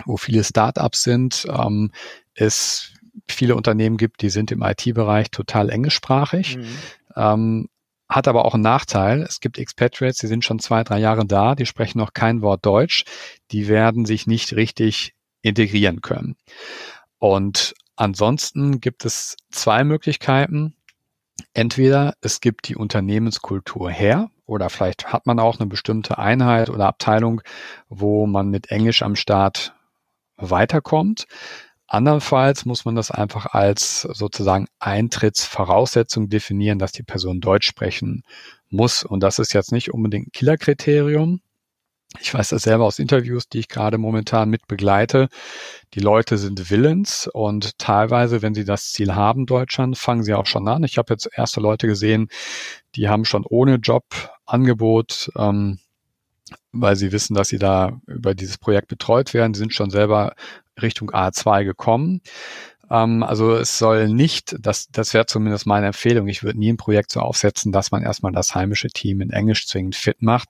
wo 0.03 0.17
viele 0.17 0.43
Startups 0.43 1.03
sind, 1.03 1.47
ähm, 1.49 1.91
es 2.33 2.93
viele 3.27 3.55
Unternehmen 3.55 3.97
gibt, 3.97 4.21
die 4.21 4.29
sind 4.29 4.51
im 4.51 4.61
IT-Bereich 4.61 5.31
total 5.31 5.69
englischsprachig. 5.69 6.57
Mhm. 6.57 6.77
Ähm, 7.15 7.69
hat 8.07 8.27
aber 8.27 8.45
auch 8.45 8.53
einen 8.53 8.63
Nachteil. 8.63 9.23
Es 9.23 9.39
gibt 9.39 9.57
Expatriates, 9.57 10.19
die 10.19 10.27
sind 10.27 10.45
schon 10.45 10.59
zwei, 10.59 10.83
drei 10.83 10.99
Jahre 10.99 11.25
da, 11.25 11.55
die 11.55 11.65
sprechen 11.65 11.97
noch 11.97 12.13
kein 12.13 12.41
Wort 12.41 12.65
Deutsch. 12.65 13.03
Die 13.51 13.67
werden 13.67 14.05
sich 14.05 14.27
nicht 14.27 14.53
richtig 14.53 15.13
integrieren 15.41 16.01
können. 16.01 16.35
Und 17.17 17.73
ansonsten 17.95 18.79
gibt 18.79 19.05
es 19.05 19.37
zwei 19.49 19.83
Möglichkeiten. 19.83 20.75
Entweder 21.53 22.13
es 22.21 22.41
gibt 22.41 22.67
die 22.67 22.75
Unternehmenskultur 22.75 23.89
her 23.89 24.29
oder 24.45 24.69
vielleicht 24.69 25.11
hat 25.11 25.25
man 25.25 25.39
auch 25.39 25.59
eine 25.59 25.67
bestimmte 25.67 26.17
Einheit 26.17 26.69
oder 26.69 26.85
Abteilung, 26.85 27.41
wo 27.89 28.27
man 28.27 28.49
mit 28.49 28.69
Englisch 28.69 29.01
am 29.01 29.15
Start 29.15 29.73
weiterkommt. 30.37 31.25
Andernfalls 31.87 32.65
muss 32.65 32.83
man 32.85 32.95
das 32.95 33.11
einfach 33.11 33.47
als 33.47 34.01
sozusagen 34.01 34.67
Eintrittsvoraussetzung 34.79 36.29
definieren, 36.29 36.79
dass 36.79 36.91
die 36.91 37.03
Person 37.03 37.41
Deutsch 37.41 37.67
sprechen 37.67 38.23
muss. 38.69 39.03
Und 39.03 39.21
das 39.21 39.39
ist 39.39 39.53
jetzt 39.53 39.71
nicht 39.71 39.93
unbedingt 39.93 40.27
ein 40.27 40.31
Killerkriterium. 40.31 41.41
Ich 42.21 42.33
weiß 42.33 42.49
das 42.49 42.63
selber 42.63 42.85
aus 42.85 42.99
Interviews, 42.99 43.49
die 43.49 43.59
ich 43.59 43.67
gerade 43.67 43.97
momentan 43.97 44.49
mit 44.49 44.67
begleite. 44.67 45.27
Die 45.93 45.99
Leute 45.99 46.37
sind 46.37 46.69
willens 46.69 47.29
und 47.31 47.77
teilweise, 47.77 48.41
wenn 48.41 48.55
sie 48.55 48.65
das 48.65 48.91
Ziel 48.91 49.15
haben, 49.15 49.45
Deutschland, 49.45 49.97
fangen 49.97 50.23
sie 50.23 50.33
auch 50.33 50.45
schon 50.45 50.67
an. 50.67 50.83
Ich 50.83 50.97
habe 50.97 51.13
jetzt 51.13 51.29
erste 51.33 51.59
Leute 51.59 51.87
gesehen, 51.87 52.29
die 52.95 53.09
haben 53.09 53.25
schon 53.25 53.45
ohne 53.45 53.75
Jobangebot 53.75 55.31
ähm, 55.37 55.79
weil 56.75 56.95
sie 56.95 57.11
wissen, 57.11 57.35
dass 57.35 57.49
sie 57.49 57.59
da 57.59 57.99
über 58.07 58.35
dieses 58.35 58.57
Projekt 58.57 58.87
betreut 58.87 59.33
werden. 59.33 59.53
Die 59.53 59.59
sind 59.59 59.73
schon 59.73 59.89
selber 59.89 60.35
Richtung 60.81 61.11
A2 61.11 61.63
gekommen. 61.63 62.21
Ähm, 62.89 63.23
also 63.23 63.55
es 63.55 63.77
soll 63.77 64.09
nicht, 64.09 64.55
das, 64.59 64.87
das 64.91 65.13
wäre 65.13 65.25
zumindest 65.25 65.65
meine 65.65 65.87
Empfehlung, 65.87 66.27
ich 66.27 66.43
würde 66.43 66.59
nie 66.59 66.71
ein 66.71 66.77
Projekt 66.77 67.11
so 67.11 67.19
aufsetzen, 67.19 67.71
dass 67.71 67.91
man 67.91 68.03
erstmal 68.03 68.31
das 68.31 68.55
heimische 68.55 68.89
Team 68.89 69.21
in 69.21 69.31
Englisch 69.31 69.67
zwingend 69.67 69.95
fit 69.95 70.21
macht. 70.21 70.49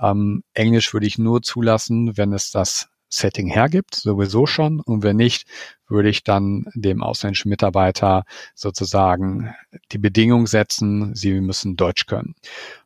Ähm, 0.00 0.44
Englisch 0.54 0.92
würde 0.92 1.06
ich 1.06 1.18
nur 1.18 1.42
zulassen, 1.42 2.16
wenn 2.16 2.32
es 2.32 2.50
das 2.50 2.88
Setting 3.08 3.48
hergibt, 3.48 3.94
sowieso 3.94 4.46
schon. 4.46 4.80
Und 4.80 5.02
wenn 5.02 5.16
nicht, 5.16 5.46
würde 5.86 6.08
ich 6.08 6.24
dann 6.24 6.64
dem 6.74 7.02
ausländischen 7.02 7.50
Mitarbeiter 7.50 8.24
sozusagen 8.54 9.54
die 9.92 9.98
Bedingung 9.98 10.46
setzen, 10.46 11.14
sie 11.14 11.40
müssen 11.40 11.76
Deutsch 11.76 12.06
können. 12.06 12.34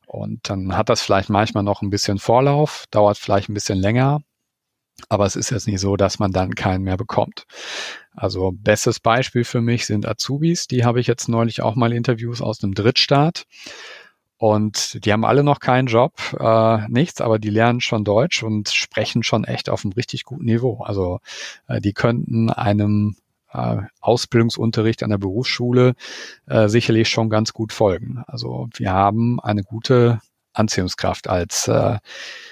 Und 0.06 0.48
dann 0.48 0.76
hat 0.76 0.88
das 0.88 1.02
vielleicht 1.02 1.28
manchmal 1.28 1.64
noch 1.64 1.82
ein 1.82 1.90
bisschen 1.90 2.18
Vorlauf, 2.18 2.86
dauert 2.90 3.18
vielleicht 3.18 3.48
ein 3.48 3.54
bisschen 3.54 3.78
länger, 3.78 4.20
aber 5.08 5.26
es 5.26 5.36
ist 5.36 5.50
jetzt 5.50 5.66
nicht 5.66 5.80
so, 5.80 5.96
dass 5.96 6.18
man 6.18 6.32
dann 6.32 6.54
keinen 6.54 6.82
mehr 6.84 6.96
bekommt. 6.96 7.44
Also 8.14 8.52
bestes 8.54 8.98
Beispiel 8.98 9.44
für 9.44 9.60
mich 9.60 9.84
sind 9.86 10.06
Azubis. 10.06 10.68
Die 10.68 10.84
habe 10.84 11.00
ich 11.00 11.06
jetzt 11.06 11.28
neulich 11.28 11.60
auch 11.60 11.74
mal 11.74 11.92
Interviews 11.92 12.40
aus 12.40 12.62
einem 12.62 12.74
Drittstaat. 12.74 13.44
Und 14.38 15.04
die 15.04 15.12
haben 15.12 15.24
alle 15.24 15.42
noch 15.42 15.60
keinen 15.60 15.86
Job, 15.86 16.12
äh, 16.38 16.88
nichts, 16.88 17.22
aber 17.22 17.38
die 17.38 17.48
lernen 17.48 17.80
schon 17.80 18.04
Deutsch 18.04 18.42
und 18.42 18.68
sprechen 18.68 19.22
schon 19.22 19.44
echt 19.44 19.70
auf 19.70 19.82
einem 19.84 19.92
richtig 19.92 20.24
guten 20.24 20.44
Niveau. 20.44 20.82
Also 20.82 21.20
äh, 21.68 21.80
die 21.80 21.94
könnten 21.94 22.50
einem 22.50 23.16
äh, 23.56 23.82
Ausbildungsunterricht 24.00 25.02
an 25.02 25.10
der 25.10 25.18
Berufsschule 25.18 25.94
äh, 26.46 26.68
sicherlich 26.68 27.08
schon 27.08 27.30
ganz 27.30 27.52
gut 27.52 27.72
folgen. 27.72 28.22
Also 28.26 28.68
wir 28.74 28.92
haben 28.92 29.40
eine 29.40 29.62
gute 29.62 30.20
Anziehungskraft 30.52 31.28
als, 31.28 31.68
äh, 31.68 31.98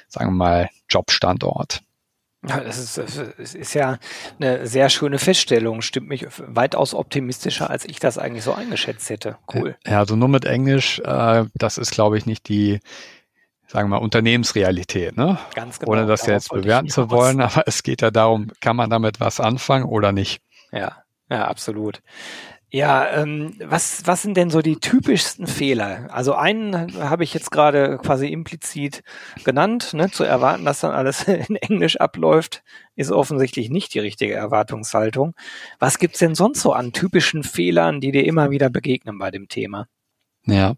sagen 0.08 0.30
wir 0.30 0.30
mal, 0.30 0.70
Jobstandort. 0.88 1.82
Ja, 2.46 2.60
das 2.60 2.78
ist, 2.78 2.98
das 2.98 3.54
ist 3.54 3.74
ja 3.74 3.98
eine 4.38 4.66
sehr 4.66 4.90
schöne 4.90 5.18
Feststellung. 5.18 5.80
Stimmt 5.80 6.08
mich 6.08 6.26
weitaus 6.38 6.92
optimistischer, 6.92 7.70
als 7.70 7.86
ich 7.86 7.98
das 8.00 8.18
eigentlich 8.18 8.44
so 8.44 8.52
eingeschätzt 8.52 9.08
hätte. 9.08 9.38
Cool. 9.52 9.76
Ja, 9.86 10.00
also 10.00 10.14
nur 10.14 10.28
mit 10.28 10.44
Englisch, 10.44 10.98
äh, 11.00 11.44
das 11.54 11.78
ist, 11.78 11.92
glaube 11.92 12.18
ich, 12.18 12.26
nicht 12.26 12.48
die, 12.48 12.80
sagen 13.66 13.88
wir 13.88 13.96
mal, 13.96 14.04
Unternehmensrealität, 14.04 15.16
ne? 15.16 15.38
Ganz 15.54 15.78
genau. 15.78 15.92
Ohne 15.92 16.06
das 16.06 16.26
jetzt 16.26 16.50
bewerten 16.50 16.88
zu 16.88 17.10
wollen, 17.10 17.40
aber 17.40 17.64
es 17.66 17.82
geht 17.82 18.02
ja 18.02 18.10
darum, 18.10 18.48
kann 18.60 18.76
man 18.76 18.90
damit 18.90 19.20
was 19.20 19.40
anfangen 19.40 19.86
oder 19.86 20.12
nicht? 20.12 20.42
Ja, 20.74 21.04
ja, 21.30 21.46
absolut. 21.46 22.02
Ja, 22.70 23.08
ähm, 23.08 23.54
was, 23.60 24.02
was 24.04 24.22
sind 24.22 24.36
denn 24.36 24.50
so 24.50 24.60
die 24.60 24.80
typischsten 24.80 25.46
Fehler? 25.46 26.08
Also 26.10 26.34
einen 26.34 27.00
habe 27.08 27.22
ich 27.22 27.32
jetzt 27.32 27.52
gerade 27.52 27.98
quasi 27.98 28.26
implizit 28.26 29.04
genannt. 29.44 29.94
Ne? 29.94 30.10
Zu 30.10 30.24
erwarten, 30.24 30.64
dass 30.64 30.80
dann 30.80 30.90
alles 30.90 31.22
in 31.28 31.54
Englisch 31.54 32.00
abläuft, 32.00 32.64
ist 32.96 33.12
offensichtlich 33.12 33.70
nicht 33.70 33.94
die 33.94 34.00
richtige 34.00 34.34
Erwartungshaltung. 34.34 35.34
Was 35.78 36.00
gibt's 36.00 36.18
denn 36.18 36.34
sonst 36.34 36.62
so 36.62 36.72
an 36.72 36.92
typischen 36.92 37.44
Fehlern, 37.44 38.00
die 38.00 38.10
dir 38.10 38.24
immer 38.24 38.50
wieder 38.50 38.70
begegnen 38.70 39.18
bei 39.18 39.30
dem 39.30 39.46
Thema? 39.48 39.86
Ja, 40.44 40.74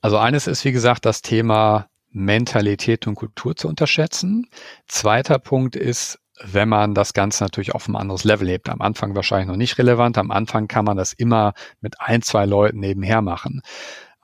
also 0.00 0.18
eines 0.18 0.48
ist, 0.48 0.64
wie 0.64 0.72
gesagt, 0.72 1.06
das 1.06 1.22
Thema 1.22 1.88
Mentalität 2.10 3.06
und 3.06 3.14
Kultur 3.14 3.54
zu 3.54 3.68
unterschätzen. 3.68 4.48
Zweiter 4.88 5.38
Punkt 5.38 5.76
ist, 5.76 6.18
wenn 6.42 6.68
man 6.68 6.94
das 6.94 7.12
Ganze 7.14 7.44
natürlich 7.44 7.74
auf 7.74 7.88
ein 7.88 7.96
anderes 7.96 8.24
Level 8.24 8.48
hebt. 8.48 8.68
Am 8.68 8.80
Anfang 8.80 9.14
wahrscheinlich 9.14 9.48
noch 9.48 9.56
nicht 9.56 9.78
relevant. 9.78 10.18
Am 10.18 10.30
Anfang 10.30 10.68
kann 10.68 10.84
man 10.84 10.96
das 10.96 11.12
immer 11.12 11.54
mit 11.80 12.00
ein, 12.00 12.22
zwei 12.22 12.46
Leuten 12.46 12.80
nebenher 12.80 13.22
machen. 13.22 13.62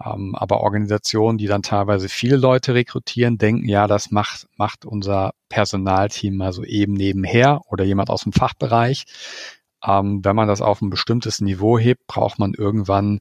Ähm, 0.04 0.34
aber 0.34 0.60
Organisationen, 0.60 1.38
die 1.38 1.46
dann 1.46 1.62
teilweise 1.62 2.08
viele 2.08 2.36
Leute 2.36 2.74
rekrutieren, 2.74 3.38
denken, 3.38 3.68
ja, 3.68 3.86
das 3.86 4.10
macht, 4.10 4.46
macht 4.56 4.84
unser 4.84 5.32
Personalteam 5.48 6.36
mal 6.36 6.52
so 6.52 6.64
eben 6.64 6.92
nebenher 6.92 7.62
oder 7.68 7.84
jemand 7.84 8.10
aus 8.10 8.22
dem 8.22 8.32
Fachbereich. 8.32 9.04
Ähm, 9.84 10.24
wenn 10.24 10.36
man 10.36 10.48
das 10.48 10.60
auf 10.60 10.80
ein 10.82 10.90
bestimmtes 10.90 11.40
Niveau 11.40 11.78
hebt, 11.78 12.06
braucht 12.06 12.38
man 12.38 12.54
irgendwann 12.54 13.20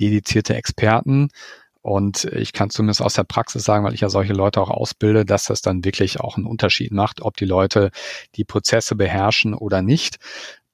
dedizierte 0.00 0.54
Experten. 0.54 1.28
Und 1.86 2.24
ich 2.24 2.52
kann 2.52 2.68
zumindest 2.68 3.00
aus 3.00 3.14
der 3.14 3.22
Praxis 3.22 3.62
sagen, 3.62 3.84
weil 3.84 3.94
ich 3.94 4.00
ja 4.00 4.08
solche 4.08 4.32
Leute 4.32 4.60
auch 4.60 4.70
ausbilde, 4.70 5.24
dass 5.24 5.44
das 5.44 5.62
dann 5.62 5.84
wirklich 5.84 6.18
auch 6.18 6.36
einen 6.36 6.44
Unterschied 6.44 6.90
macht, 6.90 7.22
ob 7.22 7.36
die 7.36 7.44
Leute 7.44 7.92
die 8.34 8.42
Prozesse 8.42 8.96
beherrschen 8.96 9.54
oder 9.54 9.82
nicht. 9.82 10.16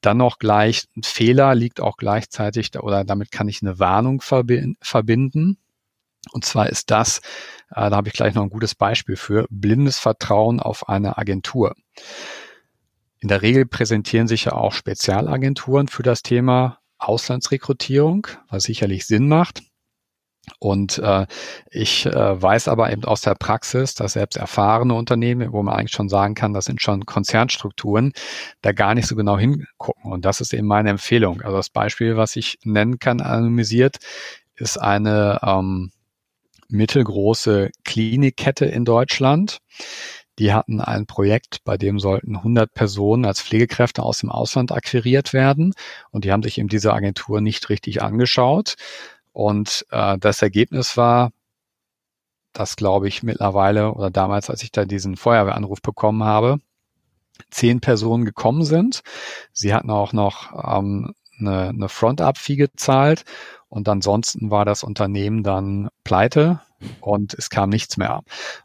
Dann 0.01 0.17
noch 0.17 0.39
gleich 0.39 0.85
ein 0.97 1.03
Fehler 1.03 1.55
liegt 1.55 1.83
auch 1.83 1.99
gleichzeitig 1.99 2.71
oder 2.81 3.05
damit 3.05 3.31
kann 3.31 3.47
ich 3.47 3.61
eine 3.61 3.79
Warnung 3.79 4.23
verbinden. 4.23 5.59
Und 6.31 6.47
zwar 6.47 6.71
ist 6.71 6.91
das, 6.91 7.19
äh, 7.69 7.91
da 7.91 7.97
habe 7.97 8.09
ich 8.09 8.15
gleich 8.15 8.33
noch 8.33 8.45
ein 8.45 8.49
gutes 8.49 8.75
Beispiel 8.75 9.17
für, 9.17 9.45
blindes 9.51 9.99
Vertrauen 9.99 10.61
auf 10.61 10.89
eine 10.89 11.19
Agentur. 11.19 11.75
In 13.19 13.29
der 13.29 13.43
Regel 13.43 13.67
präsentieren 13.67 14.29
sich 14.29 14.47
ja 14.47 14.53
auch 14.53 14.73
Spezialagenturen 14.73 15.89
für 15.89 16.03
das 16.03 16.23
Thema 16.23 16.79
Auslandsrekrutierung, 16.97 18.29
was 18.49 18.63
sicherlich 18.63 19.05
Sinn 19.05 19.29
macht. 19.29 19.63
Und 20.59 20.99
äh, 20.99 21.27
ich 21.71 22.07
äh, 22.07 22.43
weiß 22.43 22.69
aber 22.69 22.93
eben 22.93 23.05
aus 23.05 23.21
der 23.21 23.35
Praxis, 23.35 23.95
dass 23.95 24.15
selbst 24.15 24.37
erfahrene 24.37 24.95
Unternehmen, 24.95 25.53
wo 25.53 25.63
man 25.63 25.75
eigentlich 25.75 25.93
schon 25.93 26.09
sagen 26.09 26.35
kann, 26.35 26.53
das 26.53 26.65
sind 26.65 26.83
schon 26.83 27.07
Konzernstrukturen, 27.07 28.13
da 28.61 28.73
gar 28.73 28.95
nicht 28.95 29.07
so 29.07 29.15
genau 29.15 29.39
hingucken. 29.39 30.11
Und 30.11 30.25
das 30.25 30.41
ist 30.41 30.53
eben 30.53 30.67
meine 30.67 30.91
Empfehlung. 30.91 31.43
Also 31.43 31.57
das 31.57 31.71
Beispiel, 31.71 32.17
was 32.17 32.35
ich 32.37 32.59
nennen 32.65 32.99
kann, 32.99 33.21
anonymisiert, 33.21 33.99
ist 34.57 34.79
eine 34.79 35.39
ähm, 35.43 35.93
mittelgroße 36.69 37.71
Klinikkette 37.85 38.65
in 38.65 38.85
Deutschland. 38.85 39.59
Die 40.39 40.53
hatten 40.53 40.81
ein 40.81 41.07
Projekt, 41.07 41.63
bei 41.65 41.77
dem 41.77 41.99
sollten 42.01 42.37
100 42.37 42.73
Personen 42.73 43.27
als 43.27 43.43
Pflegekräfte 43.43 44.03
aus 44.03 44.19
dem 44.19 44.31
Ausland 44.31 44.73
akquiriert 44.73 45.33
werden. 45.33 45.75
Und 46.11 46.25
die 46.25 46.33
haben 46.33 46.43
sich 46.43 46.59
eben 46.59 46.69
diese 46.69 46.95
Agentur 46.95 47.41
nicht 47.41 47.69
richtig 47.69 48.03
angeschaut. 48.03 48.77
Und 49.33 49.87
äh, 49.91 50.19
das 50.19 50.43
Ergebnis 50.43 50.97
war, 50.97 51.31
dass, 52.53 52.77
glaube 52.77 53.09
ich, 53.09 53.23
mittlerweile 53.23 53.93
oder 53.93 54.11
damals, 54.11 54.51
als 54.51 54.63
ich 54.63 54.73
da 54.73 54.85
diesen 54.85 55.17
Feuerwehranruf 55.17 55.81
bekommen 55.81 56.25
habe, 56.25 56.59
zehn 57.51 57.81
Personen 57.81 58.25
gekommen 58.25 58.65
sind. 58.65 59.03
Sie 59.53 59.75
hatten 59.75 59.91
auch 59.91 60.13
noch 60.13 60.53
ähm, 60.53 61.15
eine, 61.39 61.69
eine 61.69 61.89
Front-Up-Fee 61.89 62.57
gezahlt 62.57 63.25
und 63.69 63.89
ansonsten 63.89 64.51
war 64.51 64.65
das 64.65 64.83
Unternehmen 64.85 65.43
dann 65.43 65.89
pleite 66.05 66.61
und 67.01 67.35
es 67.35 67.49
kam 67.49 67.71
nichts 67.71 67.97
mehr. 67.97 68.23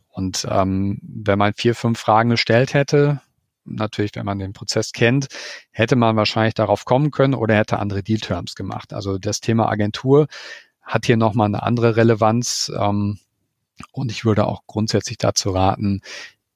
Und 0.09 0.47
ähm, 0.49 0.99
wenn 1.01 1.39
man 1.39 1.53
vier, 1.53 1.75
fünf 1.75 1.99
Fragen 1.99 2.31
gestellt 2.31 2.73
hätte, 2.73 3.21
natürlich, 3.67 4.11
wenn 4.15 4.25
man 4.25 4.39
den 4.39 4.53
Prozess 4.53 4.91
kennt, 4.91 5.27
hätte 5.71 5.95
man 5.95 6.15
wahrscheinlich 6.15 6.53
darauf 6.53 6.85
kommen 6.85 7.11
können 7.11 7.33
oder 7.33 7.55
hätte 7.55 7.79
andere 7.79 8.03
Deal-Terms 8.03 8.55
gemacht. 8.55 8.93
Also 8.93 9.17
das 9.17 9.39
Thema 9.41 9.69
Agentur 9.69 10.27
hat 10.81 11.05
hier 11.05 11.17
nochmal 11.17 11.47
eine 11.47 11.63
andere 11.63 11.95
Relevanz. 11.95 12.71
Ähm, 12.77 13.19
und 13.91 14.11
ich 14.11 14.25
würde 14.25 14.47
auch 14.47 14.63
grundsätzlich 14.65 15.17
dazu 15.17 15.51
raten, 15.51 16.01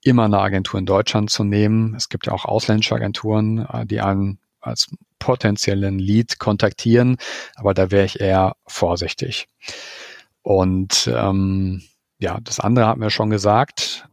immer 0.04 0.26
eine 0.26 0.40
Agentur 0.40 0.80
in 0.80 0.86
Deutschland 0.86 1.30
zu 1.30 1.44
nehmen. 1.44 1.94
Es 1.96 2.10
gibt 2.10 2.28
ja 2.28 2.34
auch 2.34 2.46
ausländische 2.46 2.96
Agenturen, 2.96 3.66
äh, 3.72 3.86
die 3.86 4.02
einen 4.02 4.40
als 4.60 4.90
potenziellen 5.20 6.00
Lead 6.00 6.40
kontaktieren, 6.40 7.18
aber 7.56 7.74
da 7.74 7.92
wäre 7.92 8.06
ich 8.06 8.20
eher 8.20 8.56
vorsichtig. 8.68 9.48
Und 10.42 11.10
ähm, 11.14 11.84
ja, 12.20 12.40
das 12.42 12.60
andere 12.60 12.86
haben 12.86 13.02
wir 13.02 13.10
schon 13.10 13.30
gesagt, 13.30 14.08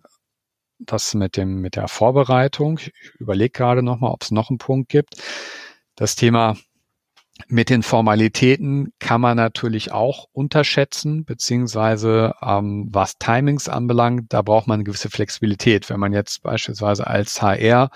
das 0.79 1.15
mit 1.15 1.37
dem 1.37 1.61
mit 1.61 1.77
der 1.77 1.89
Vorbereitung. 1.89 2.79
Ich 2.79 2.93
überlege 3.19 3.51
gerade 3.51 3.83
noch 3.83 3.99
mal, 3.99 4.11
ob 4.11 4.23
es 4.23 4.31
noch 4.31 4.51
einen 4.51 4.59
Punkt 4.59 4.89
gibt. 4.89 5.17
Das 5.97 6.17
Thema 6.17 6.57
mit 7.47 7.71
den 7.71 7.83
Formalitäten 7.83 8.93
kann 8.99 9.21
man 9.21 9.37
natürlich 9.37 9.93
auch 9.93 10.27
unterschätzen, 10.33 11.25
beziehungsweise 11.25 12.35
ähm, 12.43 12.89
was 12.91 13.17
Timings 13.19 13.69
anbelangt, 13.69 14.33
da 14.33 14.43
braucht 14.43 14.67
man 14.67 14.77
eine 14.77 14.85
gewisse 14.85 15.09
Flexibilität. 15.09 15.89
Wenn 15.89 16.01
man 16.01 16.13
jetzt 16.13 16.43
beispielsweise 16.43 17.07
als 17.07 17.41
HR 17.41 17.91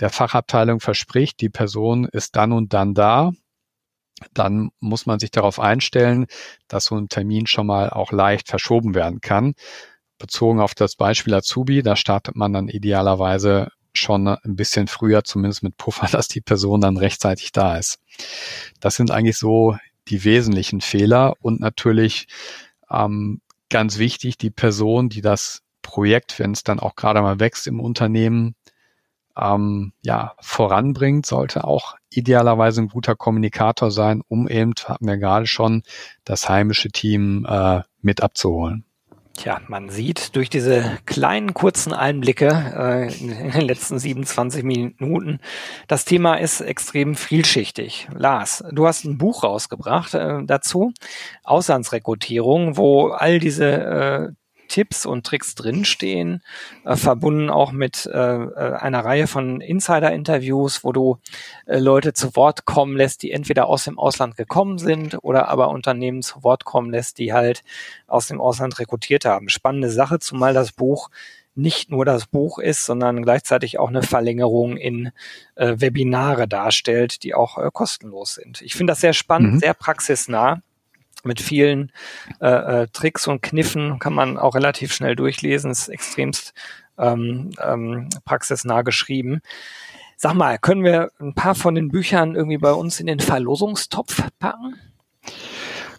der 0.00 0.10
Fachabteilung 0.10 0.80
verspricht, 0.80 1.40
die 1.40 1.48
Person 1.48 2.04
ist 2.04 2.36
dann 2.36 2.52
und 2.52 2.72
dann 2.72 2.94
da, 2.94 3.32
dann 4.32 4.70
muss 4.80 5.06
man 5.06 5.18
sich 5.18 5.30
darauf 5.30 5.60
einstellen, 5.60 6.26
dass 6.68 6.86
so 6.86 6.96
ein 6.96 7.08
Termin 7.08 7.46
schon 7.46 7.66
mal 7.66 7.90
auch 7.90 8.12
leicht 8.12 8.48
verschoben 8.48 8.94
werden 8.94 9.20
kann. 9.20 9.54
Bezogen 10.18 10.60
auf 10.60 10.74
das 10.74 10.96
Beispiel 10.96 11.34
Azubi, 11.34 11.82
da 11.82 11.96
startet 11.96 12.36
man 12.36 12.52
dann 12.52 12.68
idealerweise 12.68 13.68
schon 13.92 14.28
ein 14.28 14.56
bisschen 14.56 14.86
früher, 14.86 15.24
zumindest 15.24 15.62
mit 15.62 15.76
Puffer, 15.76 16.06
dass 16.12 16.28
die 16.28 16.40
Person 16.40 16.80
dann 16.80 16.96
rechtzeitig 16.96 17.52
da 17.52 17.76
ist. 17.76 17.98
Das 18.80 18.96
sind 18.96 19.10
eigentlich 19.10 19.38
so 19.38 19.76
die 20.08 20.24
wesentlichen 20.24 20.80
Fehler 20.80 21.34
und 21.40 21.60
natürlich 21.60 22.26
ähm, 22.90 23.40
ganz 23.68 23.98
wichtig, 23.98 24.38
die 24.38 24.50
Person, 24.50 25.08
die 25.08 25.20
das 25.20 25.62
Projekt, 25.82 26.38
wenn 26.38 26.52
es 26.52 26.64
dann 26.64 26.80
auch 26.80 26.96
gerade 26.96 27.22
mal 27.22 27.40
wächst 27.40 27.66
im 27.66 27.80
Unternehmen, 27.80 28.54
ähm, 29.36 29.92
ja, 30.02 30.34
voranbringt, 30.40 31.26
sollte 31.26 31.64
auch 31.64 31.94
idealerweise 32.10 32.82
ein 32.82 32.88
guter 32.88 33.14
Kommunikator 33.14 33.90
sein, 33.90 34.22
um 34.28 34.48
eben, 34.48 34.72
hatten 34.84 35.06
wir 35.06 35.16
gerade 35.16 35.46
schon, 35.46 35.82
das 36.24 36.48
heimische 36.48 36.88
Team 36.88 37.46
äh, 37.48 37.82
mit 38.00 38.22
abzuholen. 38.22 38.84
Tja, 39.38 39.60
man 39.68 39.88
sieht 39.88 40.34
durch 40.34 40.50
diese 40.50 40.98
kleinen 41.06 41.54
kurzen 41.54 41.92
Einblicke 41.92 42.48
äh, 42.48 43.20
in 43.20 43.52
den 43.52 43.60
letzten 43.60 43.96
27 44.00 44.64
Minuten, 44.64 45.38
das 45.86 46.04
Thema 46.04 46.34
ist 46.34 46.60
extrem 46.60 47.14
vielschichtig. 47.14 48.08
Lars, 48.12 48.64
du 48.72 48.88
hast 48.88 49.04
ein 49.04 49.16
Buch 49.16 49.44
rausgebracht 49.44 50.14
äh, 50.14 50.40
dazu, 50.44 50.92
Auslandsrekrutierung, 51.44 52.76
wo 52.76 53.10
all 53.10 53.38
diese 53.38 53.70
äh, 53.70 54.32
Tipps 54.68 55.06
und 55.06 55.26
Tricks 55.26 55.54
drinstehen, 55.54 56.42
äh, 56.84 56.96
verbunden 56.96 57.50
auch 57.50 57.72
mit 57.72 58.06
äh, 58.06 58.18
äh, 58.18 58.74
einer 58.74 59.04
Reihe 59.04 59.26
von 59.26 59.60
Insider-Interviews, 59.60 60.84
wo 60.84 60.92
du 60.92 61.18
äh, 61.66 61.78
Leute 61.78 62.12
zu 62.12 62.36
Wort 62.36 62.64
kommen 62.64 62.96
lässt, 62.96 63.22
die 63.22 63.32
entweder 63.32 63.66
aus 63.66 63.84
dem 63.84 63.98
Ausland 63.98 64.36
gekommen 64.36 64.78
sind 64.78 65.18
oder 65.22 65.48
aber 65.48 65.70
Unternehmen 65.70 66.22
zu 66.22 66.44
Wort 66.44 66.64
kommen 66.64 66.90
lässt, 66.90 67.18
die 67.18 67.32
halt 67.32 67.64
aus 68.06 68.28
dem 68.28 68.40
Ausland 68.40 68.78
rekrutiert 68.78 69.24
haben. 69.24 69.48
Spannende 69.48 69.90
Sache, 69.90 70.18
zumal 70.18 70.54
das 70.54 70.72
Buch 70.72 71.10
nicht 71.58 71.90
nur 71.90 72.04
das 72.04 72.26
Buch 72.26 72.60
ist, 72.60 72.86
sondern 72.86 73.22
gleichzeitig 73.22 73.80
auch 73.80 73.88
eine 73.88 74.02
Verlängerung 74.02 74.76
in 74.76 75.10
äh, 75.56 75.74
Webinare 75.78 76.46
darstellt, 76.46 77.24
die 77.24 77.34
auch 77.34 77.58
äh, 77.58 77.68
kostenlos 77.72 78.34
sind. 78.34 78.62
Ich 78.62 78.74
finde 78.74 78.92
das 78.92 79.00
sehr 79.00 79.12
spannend, 79.12 79.54
mhm. 79.54 79.58
sehr 79.58 79.74
praxisnah 79.74 80.62
mit 81.24 81.40
vielen 81.40 81.92
äh, 82.40 82.82
äh, 82.82 82.86
Tricks 82.92 83.26
und 83.26 83.42
Kniffen 83.42 83.98
kann 83.98 84.14
man 84.14 84.38
auch 84.38 84.54
relativ 84.54 84.92
schnell 84.92 85.16
durchlesen. 85.16 85.70
Ist 85.70 85.88
extremst 85.88 86.54
ähm, 86.98 87.50
ähm, 87.62 88.08
praxisnah 88.24 88.82
geschrieben. 88.82 89.40
Sag 90.16 90.34
mal, 90.34 90.58
können 90.58 90.82
wir 90.82 91.12
ein 91.20 91.34
paar 91.34 91.54
von 91.54 91.74
den 91.74 91.88
Büchern 91.88 92.34
irgendwie 92.34 92.58
bei 92.58 92.72
uns 92.72 92.98
in 92.98 93.06
den 93.06 93.20
Verlosungstopf 93.20 94.22
packen? 94.38 94.74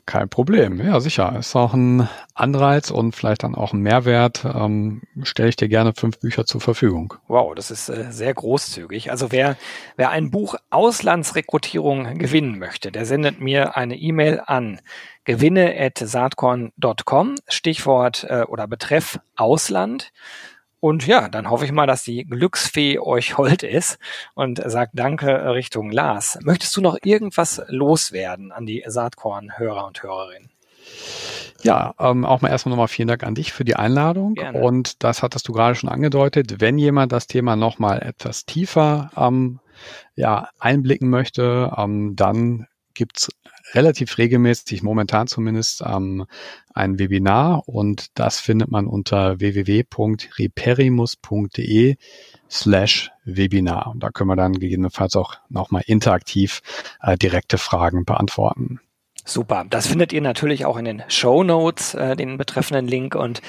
Kein 0.10 0.28
Problem, 0.28 0.84
ja 0.84 1.00
sicher. 1.00 1.36
Ist 1.38 1.56
auch 1.56 1.76
ein 1.76 2.10
Anreiz 2.34 2.90
und 2.90 3.16
vielleicht 3.16 3.44
dann 3.44 3.54
auch 3.54 3.74
ein 3.74 3.82
Mehrwert. 3.82 4.44
Ähm, 4.44 5.04
Stelle 5.22 5.50
ich 5.50 5.56
dir 5.56 5.70
gerne 5.70 5.94
fünf 5.96 6.18
Bücher 6.18 6.48
zur 6.48 6.62
Verfügung. 6.62 7.14
Wow, 7.28 7.54
das 7.54 7.70
ist 7.70 7.90
äh, 7.90 8.08
sehr 8.10 8.34
großzügig. 8.34 9.12
Also 9.12 9.32
wer, 9.32 9.56
wer 9.98 10.10
ein 10.10 10.32
Buch 10.32 10.56
Auslandsrekrutierung 10.72 12.18
gewinnen 12.18 12.58
möchte, 12.58 12.92
der 12.92 13.06
sendet 13.06 13.40
mir 13.40 13.78
eine 13.78 13.98
E-Mail 13.98 14.42
an 14.44 14.82
gewinne.saatkorn.com, 15.26 17.36
Stichwort 17.48 18.26
äh, 18.28 18.46
oder 18.48 18.66
Betreff 18.66 19.20
Ausland. 19.36 20.12
Und 20.80 21.06
ja, 21.08 21.28
dann 21.28 21.50
hoffe 21.50 21.66
ich 21.66 21.72
mal, 21.72 21.88
dass 21.88 22.04
die 22.04 22.26
Glücksfee 22.26 23.00
euch 23.00 23.38
hold 23.38 23.64
ist 23.64 24.00
und 24.34 24.62
sagt 24.66 24.98
Danke 24.98 25.54
Richtung 25.54 25.92
Lars. 25.92 26.40
Möchtest 26.42 26.76
du 26.78 26.82
noch 26.82 26.98
irgendwas 27.04 27.62
loswerden 27.68 28.52
an 28.52 28.66
die 28.66 28.84
Saatkorn-Hörer 28.86 29.86
und 29.86 30.02
Hörerinnen? 30.04 30.50
Ja, 31.62 31.94
ähm, 32.00 32.24
auch 32.24 32.42
mal 32.42 32.50
erstmal 32.50 32.72
nochmal 32.72 32.88
vielen 32.88 33.10
Dank 33.10 33.24
an 33.24 33.36
dich 33.36 33.52
für 33.52 33.66
die 33.66 33.76
Einladung. 33.76 34.36
Gerne. 34.36 34.62
Und 34.62 35.04
das 35.04 35.22
hattest 35.22 35.48
du 35.48 35.52
gerade 35.52 35.76
schon 35.76 35.90
angedeutet. 35.90 36.62
Wenn 36.62 36.78
jemand 36.78 37.12
das 37.12 37.28
Thema 37.28 37.56
nochmal 37.56 38.02
etwas 38.02 38.46
tiefer 38.46 39.12
ähm, 39.18 39.60
ja, 40.16 40.50
einblicken 40.60 41.10
möchte, 41.10 41.72
ähm, 41.78 42.16
dann 42.16 42.68
gibt's 42.94 43.30
relativ 43.74 44.18
regelmäßig, 44.18 44.84
momentan 44.84 45.28
zumindest, 45.28 45.82
ähm, 45.86 46.26
ein 46.74 47.00
Webinar 47.00 47.68
und 47.68 48.18
das 48.18 48.40
findet 48.40 48.72
man 48.72 48.88
unter 48.88 49.40
www.reperimus.de 49.40 51.96
slash 52.50 53.12
Webinar. 53.26 53.88
Und 53.88 54.02
da 54.02 54.10
können 54.10 54.30
wir 54.30 54.36
dann 54.36 54.54
gegebenenfalls 54.54 55.16
auch 55.16 55.36
nochmal 55.50 55.84
interaktiv 55.86 56.62
äh, 57.02 57.18
direkte 57.18 57.58
Fragen 57.58 58.06
beantworten. 58.06 58.80
Super. 59.30 59.64
Das 59.70 59.86
findet 59.86 60.12
ihr 60.12 60.22
natürlich 60.22 60.66
auch 60.66 60.76
in 60.78 60.86
den 60.86 61.04
Show 61.08 61.44
Notes, 61.44 61.94
äh, 61.94 62.16
den 62.16 62.38
betreffenden 62.38 62.88
Link. 62.88 63.14
Und 63.14 63.42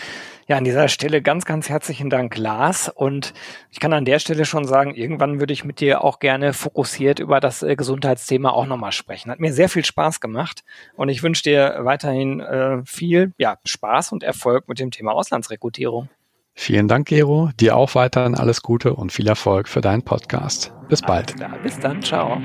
ja, 0.47 0.59
an 0.59 0.65
dieser 0.65 0.89
Stelle 0.89 1.23
ganz, 1.23 1.47
ganz 1.47 1.71
herzlichen 1.71 2.11
Dank, 2.11 2.37
Lars. 2.37 2.91
Und 2.95 3.33
ich 3.71 3.81
kann 3.81 3.95
an 3.95 4.05
der 4.05 4.19
Stelle 4.19 4.45
schon 4.45 4.67
sagen, 4.67 4.95
irgendwann 4.95 5.41
würde 5.41 5.55
ich 5.55 5.65
mit 5.65 5.81
dir 5.81 6.05
auch 6.05 6.19
gerne 6.19 6.53
fokussiert 6.53 7.19
über 7.19 7.41
das 7.41 7.63
äh, 7.63 7.77
Gesundheitsthema 7.77 8.51
auch 8.51 8.67
nochmal 8.67 8.93
sprechen. 8.93 9.31
Hat 9.31 9.41
mir 9.41 9.55
sehr 9.55 9.71
viel 9.71 9.85
Spaß 9.85 10.21
gemacht 10.21 10.65
und 10.97 11.09
ich 11.09 11.23
wünsche 11.23 11.45
dir 11.45 11.79
weiterhin 11.81 12.41
äh, 12.41 12.85
viel 12.85 13.33
ja, 13.39 13.57
Spaß 13.65 14.13
und 14.13 14.23
Erfolg 14.23 14.69
mit 14.69 14.81
dem 14.81 14.91
Thema 14.91 15.13
Auslandsrekrutierung. 15.13 16.11
Vielen 16.53 16.89
Dank, 16.89 17.09
Gero. 17.09 17.49
Dir 17.59 17.75
auch 17.75 17.95
weiterhin 17.95 18.35
alles 18.35 18.61
Gute 18.61 18.93
und 18.95 19.13
viel 19.13 19.29
Erfolg 19.29 19.67
für 19.67 19.81
deinen 19.81 20.03
Podcast. 20.03 20.75
Bis 20.91 21.01
bald. 21.01 21.35
Bis 21.63 21.79
dann. 21.79 22.03
Ciao. 22.03 22.43